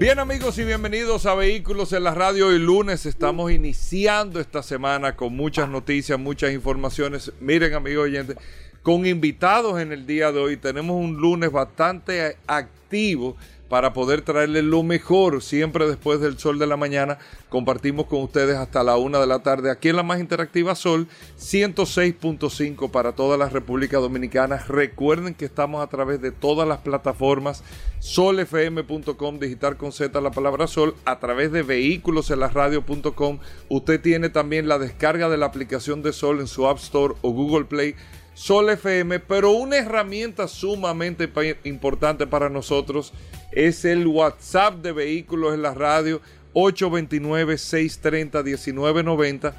[0.00, 2.46] Bien amigos y bienvenidos a Vehículos en la Radio.
[2.46, 7.30] Hoy lunes estamos iniciando esta semana con muchas noticias, muchas informaciones.
[7.38, 8.38] Miren amigos oyentes,
[8.82, 13.36] con invitados en el día de hoy tenemos un lunes bastante activo
[13.70, 17.18] para poder traerles lo mejor siempre después del sol de la mañana.
[17.48, 21.06] Compartimos con ustedes hasta la una de la tarde aquí en la más interactiva Sol
[21.38, 24.56] 106.5 para toda la República Dominicana.
[24.56, 27.62] Recuerden que estamos a través de todas las plataformas
[28.00, 33.38] solfm.com, digital con Z la palabra sol, a través de vehículos en la radio.com.
[33.68, 37.30] Usted tiene también la descarga de la aplicación de Sol en su App Store o
[37.30, 37.94] Google Play.
[38.40, 41.30] Sol FM, pero una herramienta sumamente
[41.64, 43.12] importante para nosotros
[43.52, 46.22] es el WhatsApp de vehículos en la radio
[46.54, 49.52] 829-630-1990.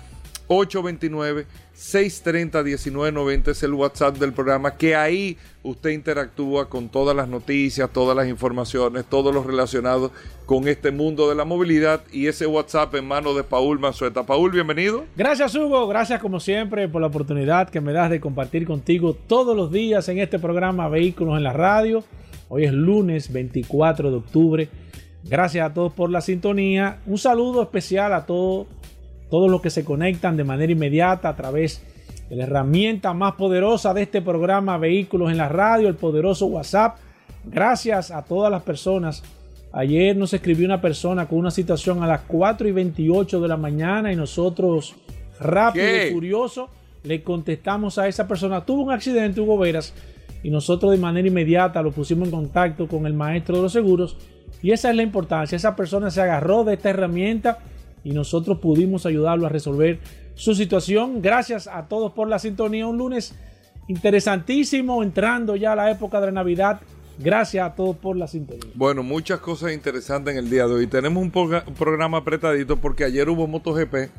[1.75, 8.15] 829-630-1990 es el WhatsApp del programa, que ahí usted interactúa con todas las noticias, todas
[8.15, 10.11] las informaciones, todo lo relacionado
[10.45, 14.23] con este mundo de la movilidad y ese WhatsApp en manos de Paul Manzueta.
[14.23, 15.05] Paul, bienvenido.
[15.15, 19.55] Gracias Hugo, gracias como siempre por la oportunidad que me das de compartir contigo todos
[19.55, 22.03] los días en este programa Vehículos en la Radio.
[22.49, 24.69] Hoy es lunes 24 de octubre.
[25.23, 26.99] Gracias a todos por la sintonía.
[27.05, 28.67] Un saludo especial a todos,
[29.31, 31.81] todos los que se conectan de manera inmediata a través
[32.29, 36.97] de la herramienta más poderosa de este programa Vehículos en la Radio, el poderoso WhatsApp.
[37.45, 39.23] Gracias a todas las personas.
[39.71, 43.55] Ayer nos escribió una persona con una situación a las 4 y 28 de la
[43.55, 44.95] mañana y nosotros
[45.39, 46.69] rápido y furioso
[47.03, 48.65] le contestamos a esa persona.
[48.65, 49.93] Tuvo un accidente, Hugo Veras
[50.43, 54.17] y nosotros de manera inmediata lo pusimos en contacto con el maestro de los seguros
[54.61, 55.55] y esa es la importancia.
[55.55, 57.59] Esa persona se agarró de esta herramienta
[58.03, 59.99] y nosotros pudimos ayudarlo a resolver
[60.35, 61.21] su situación.
[61.21, 62.87] Gracias a todos por la sintonía.
[62.87, 63.33] Un lunes
[63.87, 66.81] interesantísimo, entrando ya a la época de la Navidad.
[67.19, 68.71] Gracias a todos por la sintonía.
[68.73, 70.87] Bueno, muchas cosas interesantes en el día de hoy.
[70.87, 74.09] Tenemos un, programa apretadito porque ayer hubo MotoGP.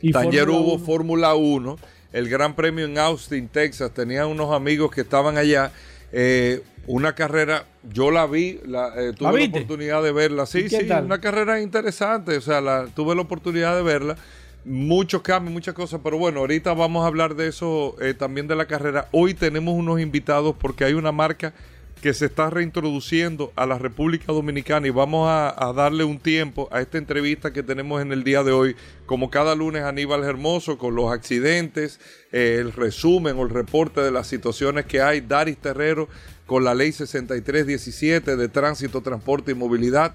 [0.00, 1.76] Y ayer hubo Fórmula 1
[2.12, 3.92] el Gran Premio en Austin, Texas.
[3.92, 5.72] Tenía unos amigos que estaban allá.
[6.12, 10.46] Eh, una carrera, yo la vi, la, eh, tuve ¿La, oportunidad de verla.
[10.46, 12.36] Sí, sí, una carrera interesante.
[12.36, 14.16] O sea, la, tuve la oportunidad de verla.
[14.64, 18.54] Muchos cambios, muchas cosas, pero bueno, ahorita vamos a hablar de eso eh, también de
[18.54, 19.08] la carrera.
[19.10, 21.52] Hoy tenemos unos invitados porque hay una marca
[22.02, 24.88] que se está reintroduciendo a la República Dominicana.
[24.88, 28.50] Y vamos a, darle un tiempo a esta entrevista que tenemos en el día de
[28.50, 28.76] hoy,
[29.06, 32.00] como cada lunes Aníbal Hermoso, con los accidentes,
[32.32, 36.08] eh, el resumen o el reporte de las situaciones que hay, Daris Terrero
[36.44, 40.12] con la ley 6317 de tránsito, transporte y movilidad.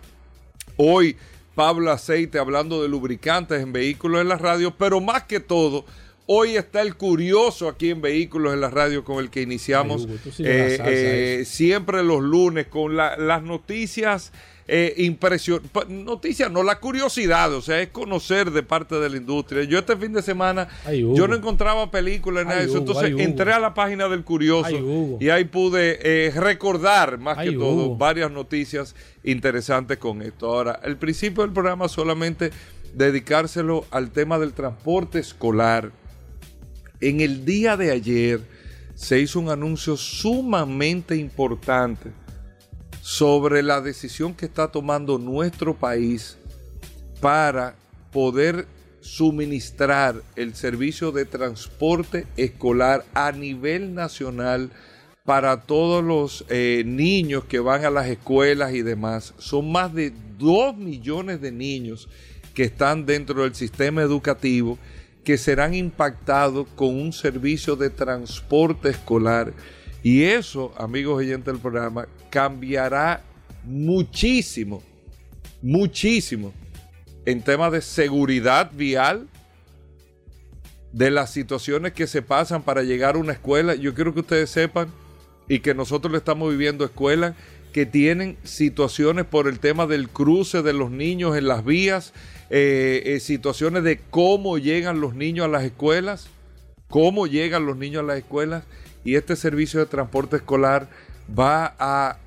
[0.76, 1.16] Hoy
[1.56, 5.86] Pablo Aceite hablando de lubricantes en vehículos en la radio, pero más que todo
[6.30, 10.06] Hoy está el curioso aquí en Vehículos en la Radio con el que iniciamos
[10.40, 14.34] eh, eh, siempre los lunes con las noticias
[14.68, 15.88] eh, impresionantes.
[15.88, 19.64] Noticias, no la curiosidad, o sea, es conocer de parte de la industria.
[19.64, 23.60] Yo este fin de semana, yo no encontraba películas nada de eso, entonces entré a
[23.60, 28.94] la página del curioso y ahí pude eh, recordar más que todo varias noticias
[29.24, 30.48] interesantes con esto.
[30.48, 32.52] Ahora, el principio del programa solamente
[32.94, 35.94] dedicárselo al tema del transporte escolar
[37.02, 38.42] en el día de ayer
[38.96, 42.12] se hizo un anuncio sumamente importante
[43.02, 46.38] sobre la decisión que está tomando nuestro país
[47.22, 47.76] para
[48.12, 48.68] poder
[49.02, 54.72] suministrar el servicio de transporte escolar a nivel nacional
[55.24, 59.34] para todos los eh, niños que van a las escuelas y demás.
[59.38, 62.10] Son más de 2 millones de niños
[62.54, 64.80] que están dentro del sistema educativo
[65.28, 69.52] que serán impactados con un servicio de transporte escolar.
[70.02, 73.22] Y eso, amigos oyentes del programa, cambiará
[73.66, 74.82] muchísimo,
[75.62, 76.54] muchísimo
[77.26, 79.28] en temas de seguridad vial,
[80.94, 83.76] de las situaciones que se pasan para llegar a una escuela.
[83.76, 84.88] Yo quiero que ustedes sepan
[85.50, 87.36] y que nosotros le estamos viviendo escuelas
[87.74, 92.14] que tienen situaciones por el tema del cruce de los niños en las vías,
[92.50, 96.30] eh, eh, situaciones de cómo llegan los niños a las escuelas,
[96.90, 98.64] cómo llegan los niños a las escuelas
[99.04, 100.90] y este servicio de transporte escolar
[101.38, 102.18] va a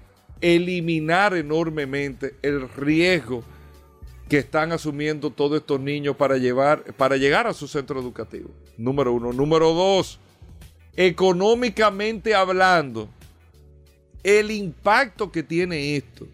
[0.40, 3.44] eliminar enormemente el riesgo
[4.28, 8.50] que están asumiendo todos estos niños para, llevar, para llegar a su centro educativo.
[8.78, 9.32] Número uno.
[9.32, 10.20] Número dos,
[10.96, 13.08] económicamente hablando,
[14.23, 16.26] el impacto que tiene esto.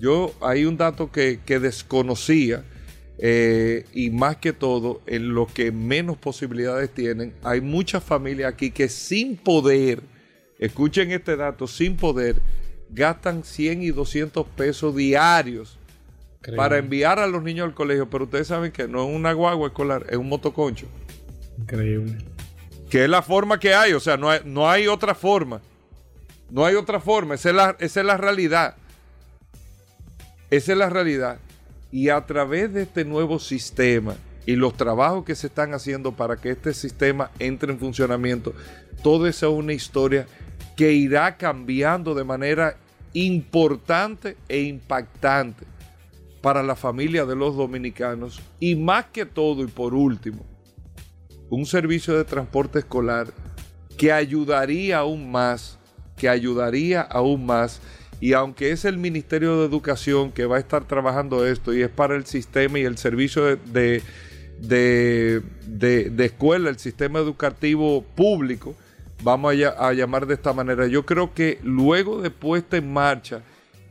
[0.00, 2.64] Yo, hay un dato que, desconocía,
[3.18, 8.70] eh, y más que todo, en lo que menos posibilidades tienen, hay muchas familias aquí
[8.70, 10.02] que sin poder,
[10.58, 12.36] escuchen este dato, sin poder,
[12.90, 15.78] gastan 100 y 200 pesos diarios
[16.54, 19.68] para enviar a los niños al colegio, pero ustedes saben que no es una guagua
[19.68, 20.86] escolar, es un motoconcho.
[21.58, 22.18] Increíble.
[22.90, 25.60] Que es la forma que hay, o sea, no hay, no hay otra forma.
[26.48, 28.76] No hay otra forma, esa es, la, esa es la realidad.
[30.48, 31.40] Esa es la realidad.
[31.96, 36.36] Y a través de este nuevo sistema y los trabajos que se están haciendo para
[36.36, 38.52] que este sistema entre en funcionamiento,
[39.02, 40.26] todo eso es una historia
[40.76, 42.76] que irá cambiando de manera
[43.14, 45.64] importante e impactante
[46.42, 50.44] para la familia de los dominicanos y más que todo y por último,
[51.48, 53.28] un servicio de transporte escolar
[53.96, 55.78] que ayudaría aún más,
[56.18, 57.80] que ayudaría aún más
[58.20, 61.90] y aunque es el Ministerio de Educación que va a estar trabajando esto y es
[61.90, 64.02] para el sistema y el servicio de,
[64.58, 68.74] de, de, escuela, el sistema educativo público,
[69.22, 70.86] vamos a, a, llamar de esta manera.
[70.86, 73.42] Yo creo que luego de puesta en marcha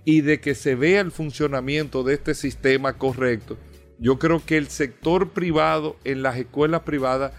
[0.05, 3.57] y de que se vea el funcionamiento de este sistema correcto,
[3.99, 7.31] yo creo que el sector privado en las escuelas privadas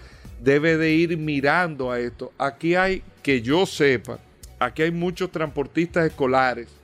[0.43, 2.33] debe de ir mirando a esto.
[2.39, 4.19] Aquí hay, que yo sepa,
[4.59, 6.76] aquí hay muchos transportistas escolares.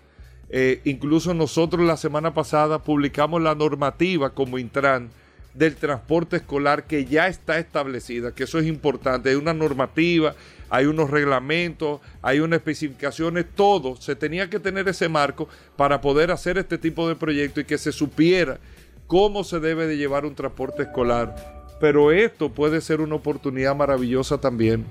[0.55, 5.09] Eh, incluso nosotros la semana pasada publicamos la normativa como Intran
[5.55, 9.31] del transporte escolar que ya está establecida, que eso es importante.
[9.31, 10.35] Hay una normativa,
[10.69, 13.97] hay unos reglamentos, hay unas especificaciones, todo.
[13.97, 17.79] Se tenía que tener ese marco para poder hacer este tipo de proyecto y que
[17.79, 18.59] se supiera
[19.07, 21.35] cómo se debe de llevar un transporte escolar.
[21.81, 24.85] Pero esto puede ser una oportunidad maravillosa también,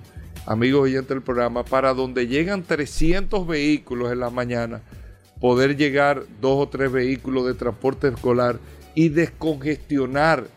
[0.46, 4.82] amigos oyentes del programa, para donde llegan 300 vehículos en la mañana,
[5.42, 8.60] poder llegar dos o tres vehículos de transporte escolar
[8.94, 10.48] y descongestionar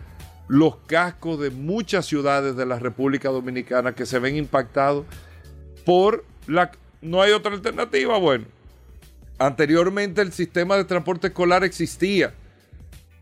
[0.46, 5.06] los cascos de muchas ciudades de la República Dominicana que se ven impactados
[5.86, 6.70] por la...
[7.00, 8.44] No hay otra alternativa, bueno.
[9.38, 12.34] Anteriormente el sistema de transporte escolar existía,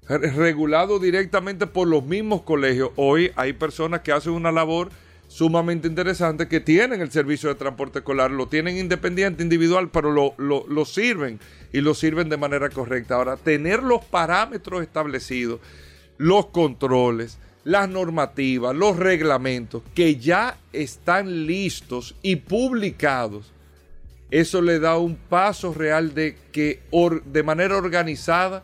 [0.09, 2.91] regulado directamente por los mismos colegios.
[2.97, 4.91] Hoy hay personas que hacen una labor
[5.33, 10.35] sumamente interesante que tienen el servicio de transporte escolar, lo tienen independiente, individual, pero lo,
[10.37, 11.41] lo, lo sirven
[11.73, 13.15] y lo sirven de manera correcta.
[13.15, 15.61] Ahora, tener los parámetros establecidos
[16.19, 23.53] los controles, las normativas, los reglamentos que ya están listos y publicados,
[24.31, 26.81] eso le da un paso real de que
[27.25, 28.63] de manera organizada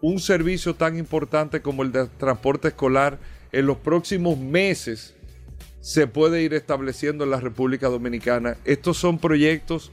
[0.00, 3.18] un servicio tan importante como el de transporte escolar
[3.52, 5.14] en los próximos meses
[5.80, 8.56] se puede ir estableciendo en la República Dominicana.
[8.64, 9.90] Estos son proyectos,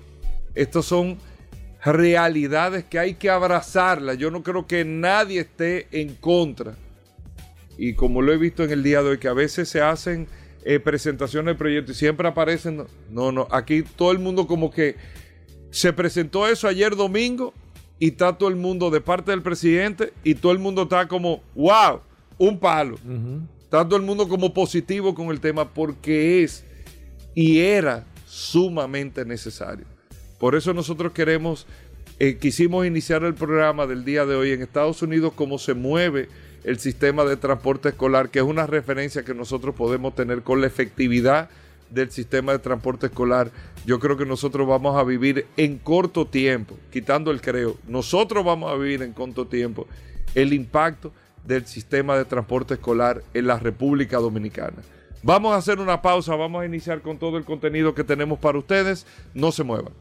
[0.55, 1.17] estos son
[1.83, 4.17] realidades que hay que abrazarlas.
[4.17, 6.75] Yo no creo que nadie esté en contra
[7.77, 10.27] y como lo he visto en el día de hoy, que a veces se hacen
[10.65, 14.95] eh, presentaciones de proyectos y siempre aparecen, no, no, aquí todo el mundo como que
[15.69, 17.53] se presentó eso ayer domingo
[17.99, 21.41] y está todo el mundo de parte del presidente y todo el mundo está como,
[21.55, 22.01] wow,
[22.37, 22.97] un palo.
[23.69, 26.63] Todo el mundo como positivo con el tema porque es
[27.35, 29.85] y era sumamente necesario.
[30.39, 31.67] Por eso nosotros queremos,
[32.19, 36.29] eh, quisimos iniciar el programa del día de hoy en Estados Unidos, cómo se mueve
[36.63, 40.67] el sistema de transporte escolar, que es una referencia que nosotros podemos tener con la
[40.67, 41.49] efectividad
[41.89, 43.51] del sistema de transporte escolar.
[43.85, 48.71] Yo creo que nosotros vamos a vivir en corto tiempo, quitando el creo, nosotros vamos
[48.71, 49.87] a vivir en corto tiempo
[50.35, 51.13] el impacto
[51.47, 54.77] del sistema de transporte escolar en la República Dominicana.
[55.23, 58.57] Vamos a hacer una pausa, vamos a iniciar con todo el contenido que tenemos para
[58.57, 59.05] ustedes.
[59.33, 59.93] No se muevan.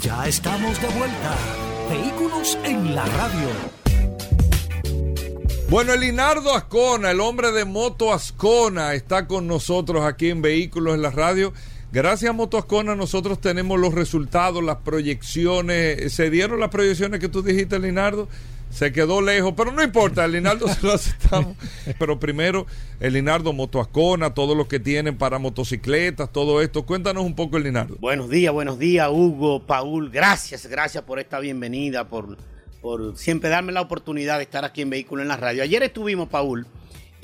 [0.00, 1.34] Ya estamos de vuelta.
[1.90, 3.48] Vehículos en la radio.
[5.70, 10.94] Bueno, el Linardo Ascona, el hombre de Moto Ascona, está con nosotros aquí en Vehículos
[10.94, 11.52] en la Radio.
[11.90, 16.12] Gracias a Moto Ascona nosotros tenemos los resultados, las proyecciones.
[16.12, 18.28] ¿Se dieron las proyecciones que tú dijiste, Linardo?
[18.74, 21.56] Se quedó lejos, pero no importa, el Linardo se lo aceptamos.
[21.98, 22.66] Pero primero,
[22.98, 26.84] el Linardo Moto Ascona, todo lo que tienen para motocicletas, todo esto.
[26.84, 27.96] Cuéntanos un poco, el Linardo.
[28.00, 30.10] Buenos días, buenos días, Hugo, Paul.
[30.10, 32.36] Gracias, gracias por esta bienvenida, por
[32.84, 35.62] por siempre darme la oportunidad de estar aquí en Vehículo en la Radio.
[35.62, 36.66] Ayer estuvimos, Paul,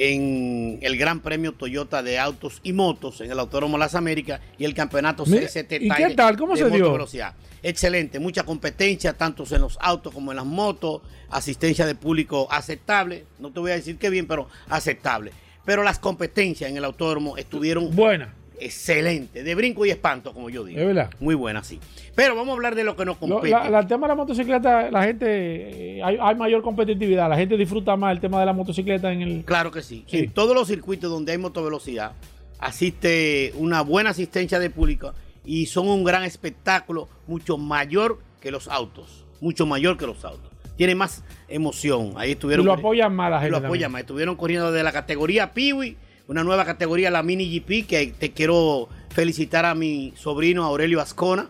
[0.03, 4.65] en el Gran Premio Toyota de Autos y Motos en el Autódromo Las Américas y
[4.65, 6.39] el campeonato CST ¿Y qué tal?
[6.39, 6.91] ¿Cómo se dio?
[6.91, 7.35] Velocidad.
[7.63, 13.27] Excelente, mucha competencia, tanto en los autos como en las motos, asistencia de público aceptable,
[13.39, 15.33] no te voy a decir que bien, pero aceptable.
[15.67, 20.65] Pero las competencias en el autódromo estuvieron buenas excelente, de brinco y espanto, como yo
[20.65, 20.81] digo.
[20.81, 21.11] Es verdad.
[21.19, 21.81] Muy buena, sí.
[22.15, 23.55] Pero vamos a hablar de lo que nos compete.
[23.55, 28.13] el tema de la motocicleta, la gente, eh, hay, mayor competitividad, la gente disfruta más
[28.13, 29.45] el tema de la motocicleta en el...
[29.45, 30.05] Claro que sí.
[30.11, 32.13] En todos los circuitos donde hay motovelocidad,
[32.59, 35.15] asiste una buena asistencia de público
[35.45, 40.51] y son un gran espectáculo, mucho mayor que los autos, mucho mayor que los autos.
[40.77, 42.15] Tiene más emoción.
[42.17, 42.65] Ahí estuvieron...
[42.65, 43.51] Y lo apoyan más la gente.
[43.51, 44.01] Lo apoyan más.
[44.01, 45.97] Estuvieron corriendo de la categoría Piwi
[46.31, 51.49] una nueva categoría, la Mini GP, que te quiero felicitar a mi sobrino Aurelio Ascona,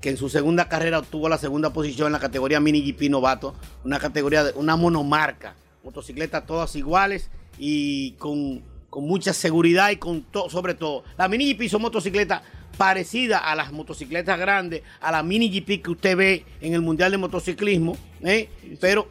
[0.00, 3.54] que en su segunda carrera obtuvo la segunda posición en la categoría Mini GP Novato,
[3.84, 8.62] una categoría, de, una monomarca, motocicletas todas iguales y con,
[8.96, 11.04] mucha seguridad y con todo, sobre todo.
[11.18, 12.40] La Mini GP son motocicletas
[12.76, 17.12] parecida a las motocicletas grandes, a la mini GP que usted ve en el Mundial
[17.12, 18.48] de Motociclismo, ¿eh?
[18.80, 19.08] pero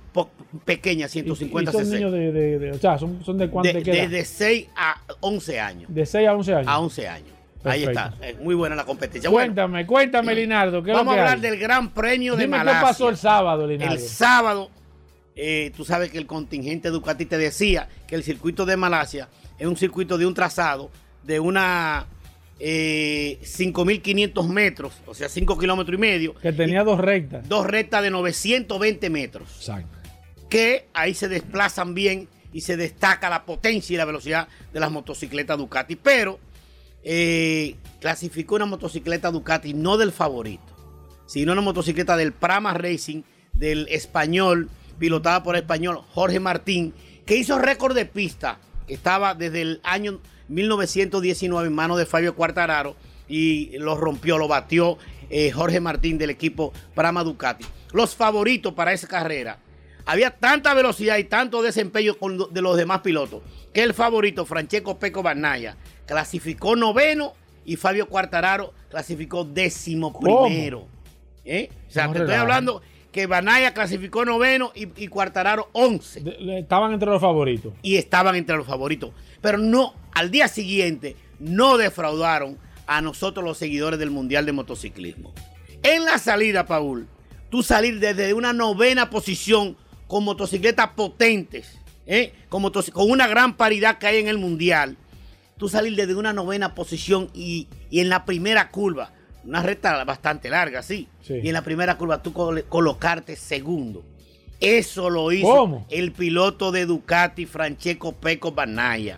[0.65, 1.79] pequeña, 150 cc.
[1.79, 5.93] Son de, o sea, son, de cuánto de, Desde 6 a 11 años.
[5.93, 6.67] De 6 a 11 años.
[6.67, 7.31] A 11 años.
[7.63, 9.29] Ahí está, es muy buena la competencia.
[9.29, 10.81] Cuéntame, cuéntame, Linardo.
[10.81, 12.79] vamos a hablar del Gran Premio de Malasia.
[12.79, 13.93] ¿Qué pasó el sábado, Linardo?
[13.93, 14.71] El sábado,
[15.35, 19.67] eh, tú sabes que el contingente Ducati te decía que el circuito de Malasia es
[19.67, 20.89] un circuito de un trazado
[21.23, 22.07] de una
[22.61, 26.35] 5.500 eh, metros, o sea, 5 kilómetros y medio.
[26.35, 27.47] Que tenía dos rectas.
[27.49, 29.49] Dos rectas de 920 metros.
[29.57, 29.97] Exacto.
[30.49, 34.91] Que ahí se desplazan bien y se destaca la potencia y la velocidad de las
[34.91, 35.95] motocicletas Ducati.
[35.95, 36.39] Pero
[37.03, 40.61] eh, clasificó una motocicleta Ducati no del favorito,
[41.25, 46.93] sino una motocicleta del Prama Racing, del español, pilotada por el español Jorge Martín,
[47.25, 50.19] que hizo récord de pista, que estaba desde el año
[50.51, 52.95] 1919 en manos de Fabio Cuartararo
[53.27, 54.97] y lo rompió, lo batió
[55.29, 57.65] eh, Jorge Martín del equipo Prama Ducati.
[57.93, 59.59] Los favoritos para esa carrera.
[60.05, 62.17] Había tanta velocidad y tanto desempeño
[62.51, 63.41] de los demás pilotos
[63.71, 70.87] que el favorito, Francesco Peco Barnaya, clasificó noveno y Fabio Cuartararo clasificó décimo primero.
[71.45, 71.69] ¿Eh?
[71.87, 72.81] O sea, te estoy hablando
[73.11, 76.23] que Banaya clasificó noveno y, y Cuartararo once.
[76.57, 77.73] estaban entre los favoritos.
[77.81, 79.11] Y estaban entre los favoritos.
[79.41, 85.33] Pero no, al día siguiente, no defraudaron a nosotros los seguidores del Mundial de Motociclismo.
[85.83, 87.07] En la salida, Paul,
[87.49, 89.77] tú salir desde una novena posición
[90.07, 92.33] con motocicletas potentes, ¿eh?
[92.49, 94.97] con, con, una gran paridad que hay en el Mundial,
[95.57, 100.83] tú salir desde una novena posición y, en la primera curva, una recta bastante larga,
[100.83, 104.03] sí, y en la primera curva tú colocarte segundo.
[104.59, 109.17] Eso lo hizo el piloto de Ducati, Francesco Peco Banaya.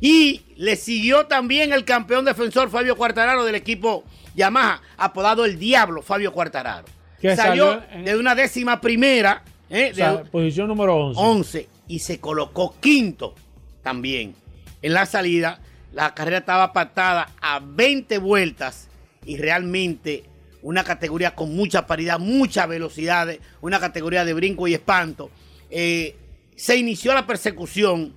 [0.00, 6.02] Y le siguió también el campeón defensor Fabio Cuartararo del equipo Yamaha, apodado el Diablo,
[6.02, 6.86] Fabio Cuartararo.
[7.20, 9.44] Que salió, de una décima primera.
[9.70, 9.92] ¿eh?
[10.30, 11.20] posición número 11.
[11.20, 11.68] 11.
[11.88, 13.34] Y se colocó quinto
[13.82, 14.34] también.
[14.82, 15.60] En la salida,
[15.92, 18.88] la carrera estaba pactada a 20 vueltas
[19.24, 20.24] y realmente
[20.62, 23.28] una categoría con mucha paridad, mucha velocidad,
[23.60, 25.30] una categoría de brinco y espanto.
[25.70, 26.16] Eh,
[26.56, 28.14] se inició la persecución.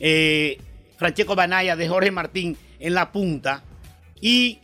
[0.00, 0.58] Eh,
[0.96, 3.62] Francesco Banaya de Jorge Martín en la punta
[4.20, 4.60] y,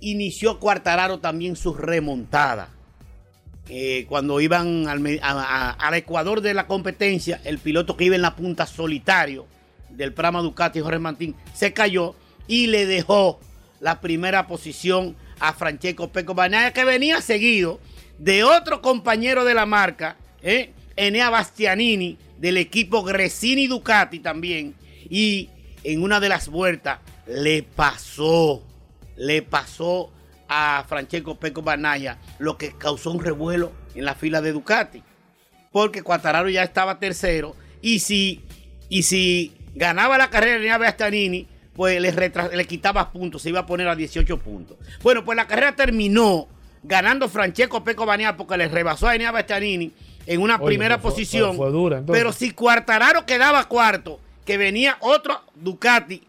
[0.00, 2.70] inició Cuartararo también su remontada.
[3.68, 8.66] Eh, cuando iban al, Ecuador de la competencia, el piloto que iba en la punta
[8.66, 9.46] solitario
[9.90, 12.14] del Prama Ducati, Jorge Martín, se cayó
[12.48, 13.38] y le dejó
[13.80, 17.80] la primera posición a Francesco Peco Banaya, que venía seguido
[18.18, 20.72] de otro compañero de la marca, ¿eh?
[20.96, 24.74] Enea Bastianini, del equipo Gresini Ducati también,
[25.08, 25.48] y
[25.82, 28.62] en una de las vueltas le pasó,
[29.16, 30.12] le pasó
[30.48, 35.02] a Francesco Peco Banaya, lo que causó un revuelo en la fila de Ducati.
[35.70, 37.54] Porque Cuatararo ya estaba tercero.
[37.80, 38.42] Y si,
[38.88, 41.46] y si ganaba la carrera de Bastianini,
[41.80, 44.76] pues le, le quitaba puntos, se iba a poner a 18 puntos.
[45.02, 46.46] Bueno, pues la carrera terminó
[46.82, 49.90] ganando Francesco Peco Banaya porque le rebasó a Enea Bastianini
[50.26, 51.58] en una primera posición.
[52.06, 56.22] pero si Cuartararo quedaba cuarto que venía otro Ducati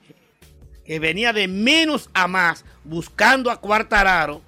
[0.86, 4.42] que venía de menos a más buscando a Cuartararo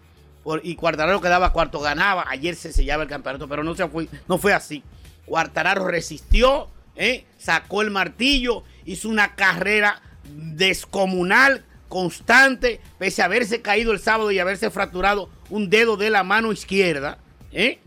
[0.64, 4.38] y Cuartararo quedaba cuarto, ganaba, ayer se sellaba el campeonato, pero no, se fue, no
[4.38, 4.82] fue así.
[5.26, 7.26] Cuartararo resistió, ¿eh?
[7.38, 14.40] sacó el martillo, hizo una carrera descomunal, constante, pese a haberse caído el sábado y
[14.40, 17.20] haberse fracturado un dedo de la mano izquierda.
[17.52, 17.80] ¿eh?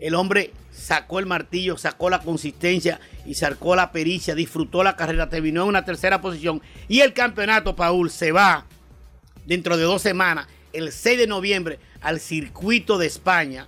[0.00, 5.28] El hombre sacó el martillo, sacó la consistencia y sacó la pericia, disfrutó la carrera,
[5.28, 6.62] terminó en una tercera posición.
[6.88, 8.66] Y el campeonato, Paul, se va
[9.46, 13.66] dentro de dos semanas, el 6 de noviembre, al circuito de España,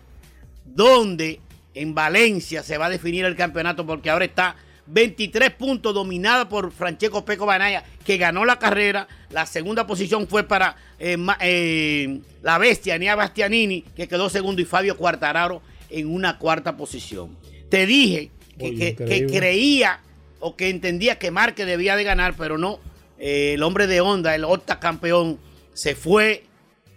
[0.67, 1.40] donde
[1.75, 4.57] en Valencia se va a definir el campeonato porque ahora está
[4.92, 9.06] 23 puntos dominada por Francesco Peco Banaya, que ganó la carrera.
[9.30, 14.64] La segunda posición fue para eh, eh, la bestia, Nia Bastianini, que quedó segundo, y
[14.64, 17.37] Fabio Cuartararo en una cuarta posición.
[17.68, 20.00] Te dije que, creía
[20.40, 22.80] o que entendía que Márquez debía de ganar, pero no.
[23.18, 24.44] Eh, el hombre de Honda, el
[24.80, 25.38] campeón,
[25.73, 26.44] se fue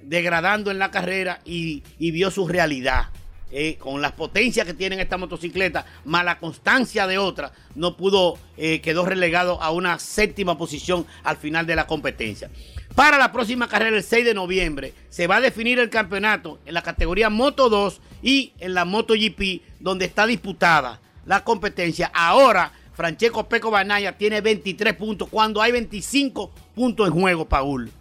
[0.01, 3.09] degradando en la carrera y vio su realidad.
[3.55, 8.39] Eh, con las potencias que tienen esta motocicleta, más la constancia de otra, no pudo,
[8.57, 12.50] eh, quedó relegado a una séptima posición al final de la competencia.
[12.95, 16.74] Para la próxima carrera, el 6 de noviembre, se va a definir el campeonato en
[16.74, 22.10] la categoría Moto 2 y en la Moto GP, donde está disputada la competencia.
[22.12, 27.91] Ahora, Francesco Peco Banaya tiene 23 puntos cuando hay 25 puntos en juego, Paul.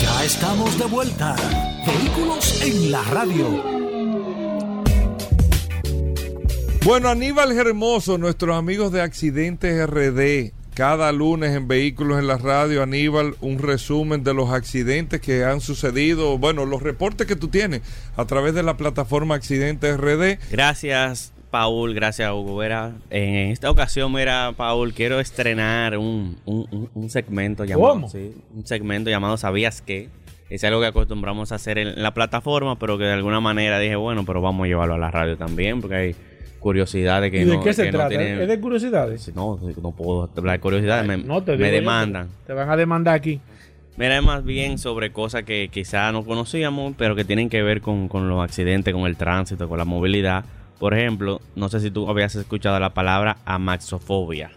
[0.00, 1.36] Ya estamos de vuelta.
[1.86, 3.80] Vehículos en la radio.
[6.84, 12.82] Bueno, Aníbal Hermoso, nuestros amigos de Accidentes RD, cada lunes en Vehículos en la Radio,
[12.82, 17.82] Aníbal, un resumen de los accidentes que han sucedido, bueno, los reportes que tú tienes
[18.16, 20.38] a través de la plataforma Accidentes RD.
[20.50, 22.92] Gracias, Paul, gracias, Hugo Vera.
[23.10, 26.36] En esta ocasión, mira, Paul, quiero estrenar un,
[27.08, 28.08] segmento llamado,
[28.54, 30.08] un segmento llamado ¿Sabías qué?
[30.48, 33.94] Es algo que acostumbramos a hacer en la plataforma, pero que de alguna manera dije,
[33.94, 36.16] bueno, pero vamos a llevarlo a la radio también, porque hay
[36.60, 38.14] curiosidades que ¿Y de qué se trata?
[38.14, 39.34] ¿Es de curiosidades?
[39.34, 42.28] No, no puedo hablar de curiosidades, me, me demandan.
[42.46, 43.40] Te, van a demandar aquí.
[43.96, 48.08] Mira, más bien sobre cosas que quizás no conocíamos, pero que tienen que ver con,
[48.08, 50.44] con los accidentes, con el tránsito, con la movilidad.
[50.78, 54.50] Por ejemplo, no sé si tú habías escuchado la palabra amaxofobia.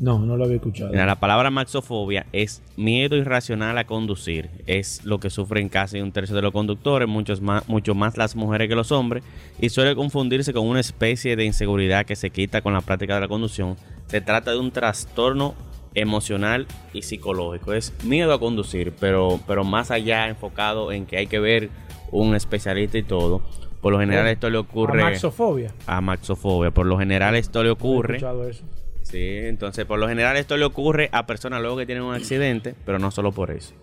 [0.00, 0.92] No, no lo había escuchado.
[0.92, 4.48] la palabra maxofobia es miedo irracional a conducir.
[4.66, 8.34] Es lo que sufren casi un tercio de los conductores, muchos más, mucho más las
[8.34, 9.22] mujeres que los hombres,
[9.60, 13.20] y suele confundirse con una especie de inseguridad que se quita con la práctica de
[13.20, 13.76] la conducción.
[14.06, 15.54] Se trata de un trastorno
[15.94, 17.74] emocional y psicológico.
[17.74, 21.68] Es miedo a conducir, pero, pero más allá enfocado en que hay que ver
[22.10, 23.42] un especialista y todo.
[23.82, 25.02] Por lo general esto le ocurre...
[25.02, 25.74] A maxofobia.
[25.86, 26.70] A maxofobia.
[26.70, 28.16] Por lo general esto le ocurre...
[28.16, 28.64] eso
[29.02, 32.74] Sí, entonces por lo general esto le ocurre a personas luego que tienen un accidente,
[32.84, 33.74] pero no solo por eso.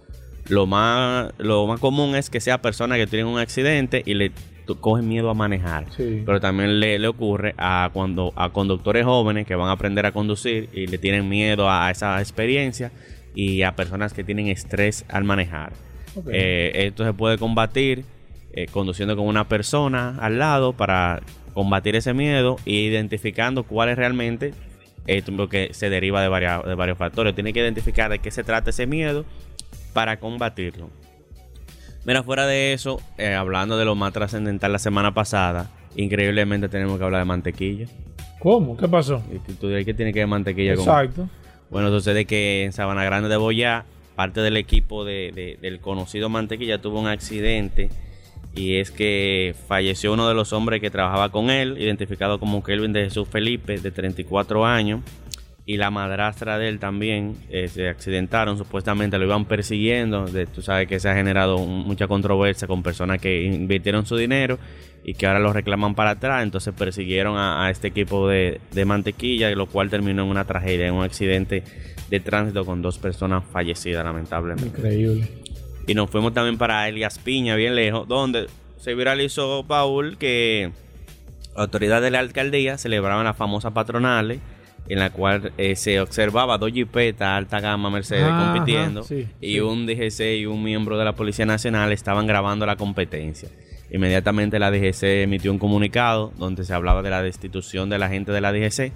[0.50, 4.32] Lo más, lo más común es que sea personas que tienen un accidente y le
[4.76, 5.86] cogen miedo a manejar.
[5.98, 10.70] Pero también le, ocurre a cuando a conductores jóvenes que van a aprender a conducir
[10.74, 12.92] y le tienen miedo a, esa experiencia
[13.36, 15.74] y a personas que tienen estrés al manejar.
[16.32, 18.04] Eh, esto se puede combatir
[18.54, 21.22] eh, conduciendo con una persona al lado para
[21.54, 24.54] combatir ese miedo e identificando cuáles realmente
[25.08, 27.34] esto porque se deriva de, varios, de varios factores.
[27.34, 29.26] Tiene que identificar de qué se trata ese miedo
[29.93, 30.89] para combatirlo.
[32.06, 36.98] Mira, fuera de eso, eh, hablando de lo más trascendental la semana pasada, increíblemente tenemos
[36.98, 37.88] que hablar de mantequilla.
[38.39, 38.78] ¿Cómo?
[38.78, 39.24] ¿Qué pasó?
[39.60, 41.28] tú dirás que tiene que ver mantequilla Exacto.
[41.70, 43.84] Bueno, sucede que en Sabana Grande de Boyá,
[44.15, 47.89] parte del equipo de, del conocido mantequilla tuvo un accidente
[48.58, 52.91] y es que falleció uno de los hombres que trabajaba con él, identificado como Kelvin
[52.91, 55.02] de Jesús Felipe, de 34 años.
[55.70, 60.88] y la madrastra de él también eh, se accidentaron, supuestamente lo iban persiguiendo, tú sabes
[60.88, 64.58] que se ha generado mucha controversia con personas que invirtieron su dinero
[65.04, 69.50] y que ahora lo reclaman para atrás, entonces persiguieron a, este equipo de, de, mantequilla,
[69.52, 71.63] lo cual terminó en una tragedia, en un accidente
[72.10, 74.80] de tránsito con dos personas fallecidas lamentablemente.
[74.80, 75.47] Increíble.
[75.88, 78.47] Y nos fuimos también para Elias Piña, bien lejos, donde
[78.78, 80.71] se viralizó, Paul, que
[81.56, 84.39] autoridades de la alcaldía celebraban las famosas patronales
[84.89, 89.06] en la cual eh, se observaba dos jipetas alta gama Mercedes compitiendo
[89.41, 93.50] y un DGC y un miembro de la Policía Nacional estaban grabando la competencia.
[93.91, 98.32] Inmediatamente la DGC emitió un comunicado donde se hablaba de la destitución de la gente
[98.32, 98.91] de la DGC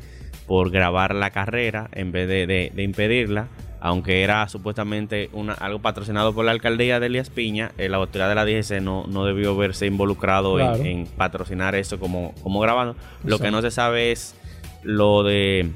[0.47, 3.47] por grabar la carrera en vez de, impedirla,
[3.81, 8.29] aunque era supuestamente una, algo patrocinado por la alcaldía de Elías Piña, eh, la autoridad
[8.29, 12.95] de la DGC no, no debió verse involucrado en, patrocinar eso como, como grabando.
[13.23, 14.35] Lo que no se sabe es
[14.83, 15.71] lo de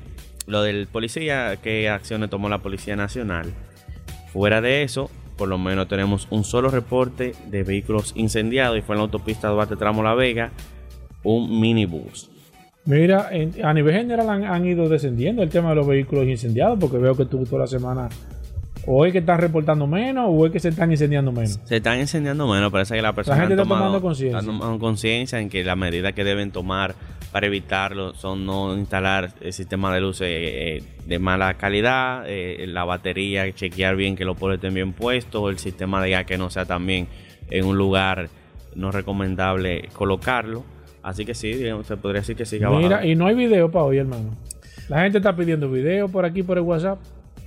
[0.46, 3.52] lo del policía, qué acciones tomó la Policía Nacional.
[4.32, 8.94] Fuera de eso, por lo menos tenemos un solo reporte de vehículos incendiados y fue
[8.94, 10.52] en la autopista Duarte Tramo La Vega,
[11.24, 12.30] un minibús.
[12.86, 13.32] Mira,
[13.63, 17.26] a nivel general han, ido descendiendo el tema de los vehículos incendiados porque veo que
[17.26, 18.10] tú toda la semana
[18.86, 21.60] o es que están reportando menos o es que se están incendiando menos.
[21.63, 24.39] Se están incendiando menos, parece que la persona la gente está tomando conciencia.
[24.39, 26.93] tomando conciencia en que las medidas que deben tomar
[27.32, 32.86] para evitarlo son no instalar el sistema de luces eh, de mala calidad, eh, la
[32.86, 36.52] batería, chequear bien que los polos estén bien puestos, el sistema de gas que no
[36.52, 37.08] sea también
[37.50, 38.30] en un lugar
[38.76, 40.63] no recomendable colocarlo.
[41.06, 44.00] Así que sí, se podría decir que siga Mira, y no hay video para hoy,
[44.00, 44.32] hermano.
[44.89, 46.98] La gente está pidiendo video por aquí, por el WhatsApp.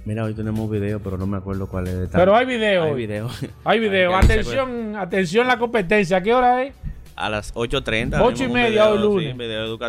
[0.05, 2.09] Mira, hoy tenemos video, pero no me acuerdo cuál es.
[2.13, 2.85] Pero hay video.
[2.85, 3.29] Hay video.
[3.65, 4.15] Hay video.
[4.15, 6.23] atención, atención la competencia.
[6.23, 6.75] qué hora es?
[7.17, 8.21] a las 8.30.
[8.23, 9.37] 8 y media hoy lunes.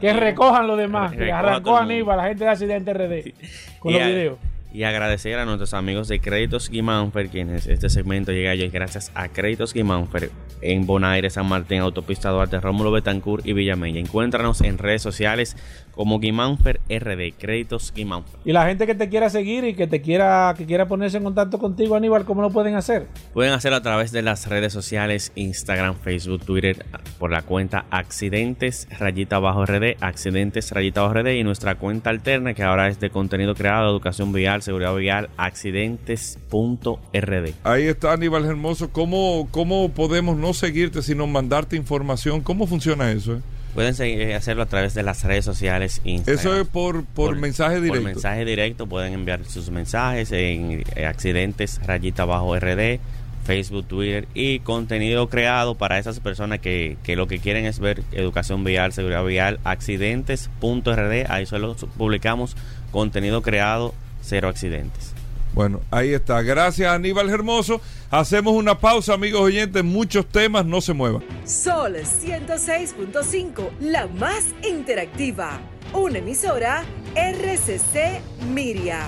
[0.02, 1.12] que recojan los demás.
[1.12, 3.34] Que arrancó Aníbal, la gente de Accidente RD.
[3.78, 4.38] Con los videos.
[4.72, 9.12] Y agradecer a nuestros amigos de Créditos Guimánfer, quienes este segmento llega a ellos gracias
[9.16, 10.30] a Créditos Guimánfer
[10.62, 14.00] en Bonaire, San Martín, Autopista Duarte, Rómulo Betancourt y Villamella.
[14.00, 15.58] Encuéntranos en redes sociales
[15.92, 18.40] como Guimánfer RD, Créditos Guimánfer.
[18.46, 21.24] Y la gente que te quiera seguir y que te quiera, que quiera ponerse en
[21.24, 23.08] contacto contigo, Aníbal, ¿cómo lo pueden hacer?
[23.34, 26.86] Pueden hacerlo a través de las redes sociales, Instagram, Facebook, Twitter,
[27.18, 32.54] por la cuenta Accidentes Rayita Bajo RD, Accidentes Rayita Bajo RD y nuestra cuenta alterna
[32.54, 37.54] que ahora es de contenido creado, educación vial, seguridad vial, accidentes.rd.
[37.64, 38.92] Ahí está Aníbal Hermoso.
[38.92, 42.42] ¿Cómo, ¿Cómo podemos no seguirte sino mandarte información?
[42.42, 43.36] ¿Cómo funciona eso?
[43.36, 43.42] Eh?
[43.74, 46.02] Pueden seguir, hacerlo a través de las redes sociales.
[46.04, 48.02] Eso es por, por, mensaje directo.
[48.02, 53.00] Por mensaje directo pueden enviar sus mensajes en eh, accidentes rayita bajo RD,
[53.46, 58.04] Facebook, Twitter y contenido creado para esas personas que, que lo que quieren es ver
[58.12, 61.30] educación vial, seguridad vial, accidentes.rd.
[61.30, 62.58] Ahí solo publicamos
[62.92, 63.94] contenido creado,
[64.30, 65.14] cero accidentes.
[65.54, 66.42] Bueno, ahí está.
[66.42, 67.82] Gracias Aníbal Hermoso.
[68.12, 69.84] Hacemos una pausa, amigos oyentes.
[69.84, 71.24] Muchos temas, no se muevan.
[71.46, 75.60] Sol 106.5, la más interactiva.
[75.94, 76.84] Una emisora
[77.16, 78.22] RCC
[78.54, 79.02] Miria.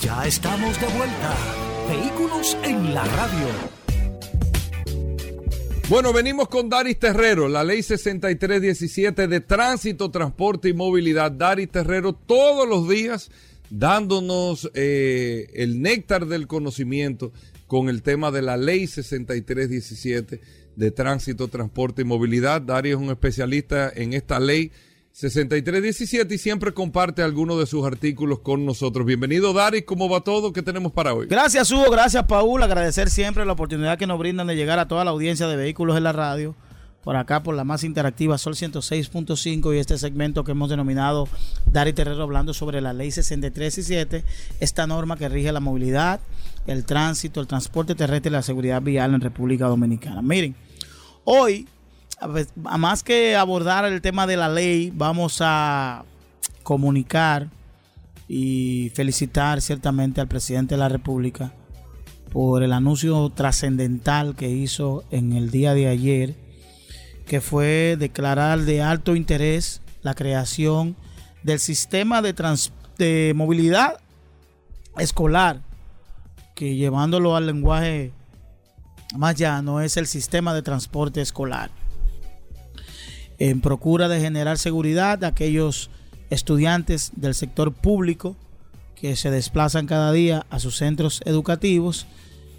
[0.00, 1.34] Ya estamos de vuelta.
[1.88, 3.78] Vehículos en la radio.
[5.88, 11.32] Bueno, venimos con Daris Terrero, la ley 6317 de tránsito, transporte y movilidad.
[11.32, 13.30] Daris Terrero todos los días
[13.70, 17.32] dándonos eh, el néctar del conocimiento
[17.66, 20.40] con el tema de la ley 6317
[20.76, 22.62] de tránsito, transporte y movilidad.
[22.62, 24.70] Darío es un especialista en esta ley
[25.12, 29.04] 6317 y siempre comparte algunos de sus artículos con nosotros.
[29.04, 29.82] Bienvenido, Dari.
[29.82, 30.52] ¿Cómo va todo?
[30.52, 31.26] ¿Qué tenemos para hoy?
[31.26, 31.90] Gracias, Hugo.
[31.90, 32.62] Gracias, Paul.
[32.62, 35.96] Agradecer siempre la oportunidad que nos brindan de llegar a toda la audiencia de vehículos
[35.96, 36.54] en la radio
[37.02, 41.28] por acá por la más interactiva Sol 106.5 y este segmento que hemos denominado
[41.66, 44.24] Dari Terrero hablando sobre la ley 63 y 7,
[44.60, 46.20] esta norma que rige la movilidad,
[46.66, 50.22] el tránsito, el transporte terrestre y la seguridad vial en República Dominicana.
[50.22, 50.54] Miren,
[51.24, 51.68] hoy,
[52.20, 56.04] a más que abordar el tema de la ley, vamos a
[56.62, 57.48] comunicar
[58.28, 61.52] y felicitar ciertamente al presidente de la República
[62.30, 66.47] por el anuncio trascendental que hizo en el día de ayer
[67.28, 70.96] que fue declarar de alto interés la creación
[71.42, 72.34] del sistema de,
[72.96, 74.00] de movilidad
[74.96, 75.60] escolar,
[76.54, 78.12] que llevándolo al lenguaje
[79.14, 81.70] más llano es el sistema de transporte escolar.
[83.38, 85.90] En procura de generar seguridad a aquellos
[86.30, 88.36] estudiantes del sector público
[88.96, 92.06] que se desplazan cada día a sus centros educativos,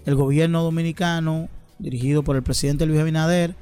[0.06, 3.56] el gobierno dominicano, dirigido por el presidente Luis Abinader,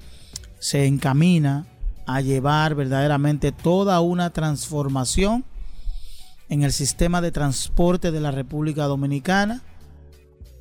[0.58, 1.66] se encamina
[2.06, 5.44] a llevar verdaderamente toda una transformación
[6.48, 9.62] en el sistema de transporte de la República Dominicana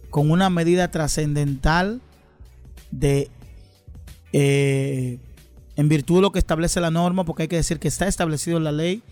[0.09, 2.01] con una medida trascendental
[2.91, 3.29] de
[4.33, 5.19] eh,
[5.75, 8.57] en virtud de lo que establece la norma, porque hay que decir que está establecido
[8.57, 9.03] en la ley,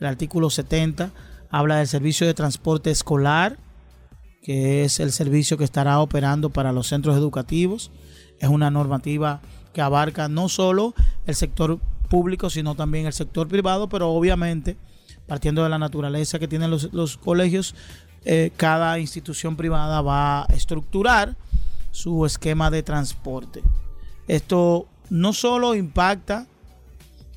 [0.00, 1.10] el artículo 70
[1.50, 3.56] habla del servicio de transporte escolar,
[4.42, 7.90] que es el servicio que estará operando para los centros educativos.
[8.40, 9.40] Es una normativa
[9.78, 10.92] que abarca no solo
[11.24, 11.78] el sector
[12.10, 14.76] público, sino también el sector privado, pero obviamente,
[15.28, 17.76] partiendo de la naturaleza que tienen los, colegios,
[18.24, 21.36] eh, cada institución privada va a estructurar
[21.92, 23.62] su esquema de transporte.
[24.26, 26.48] Esto no solo impacta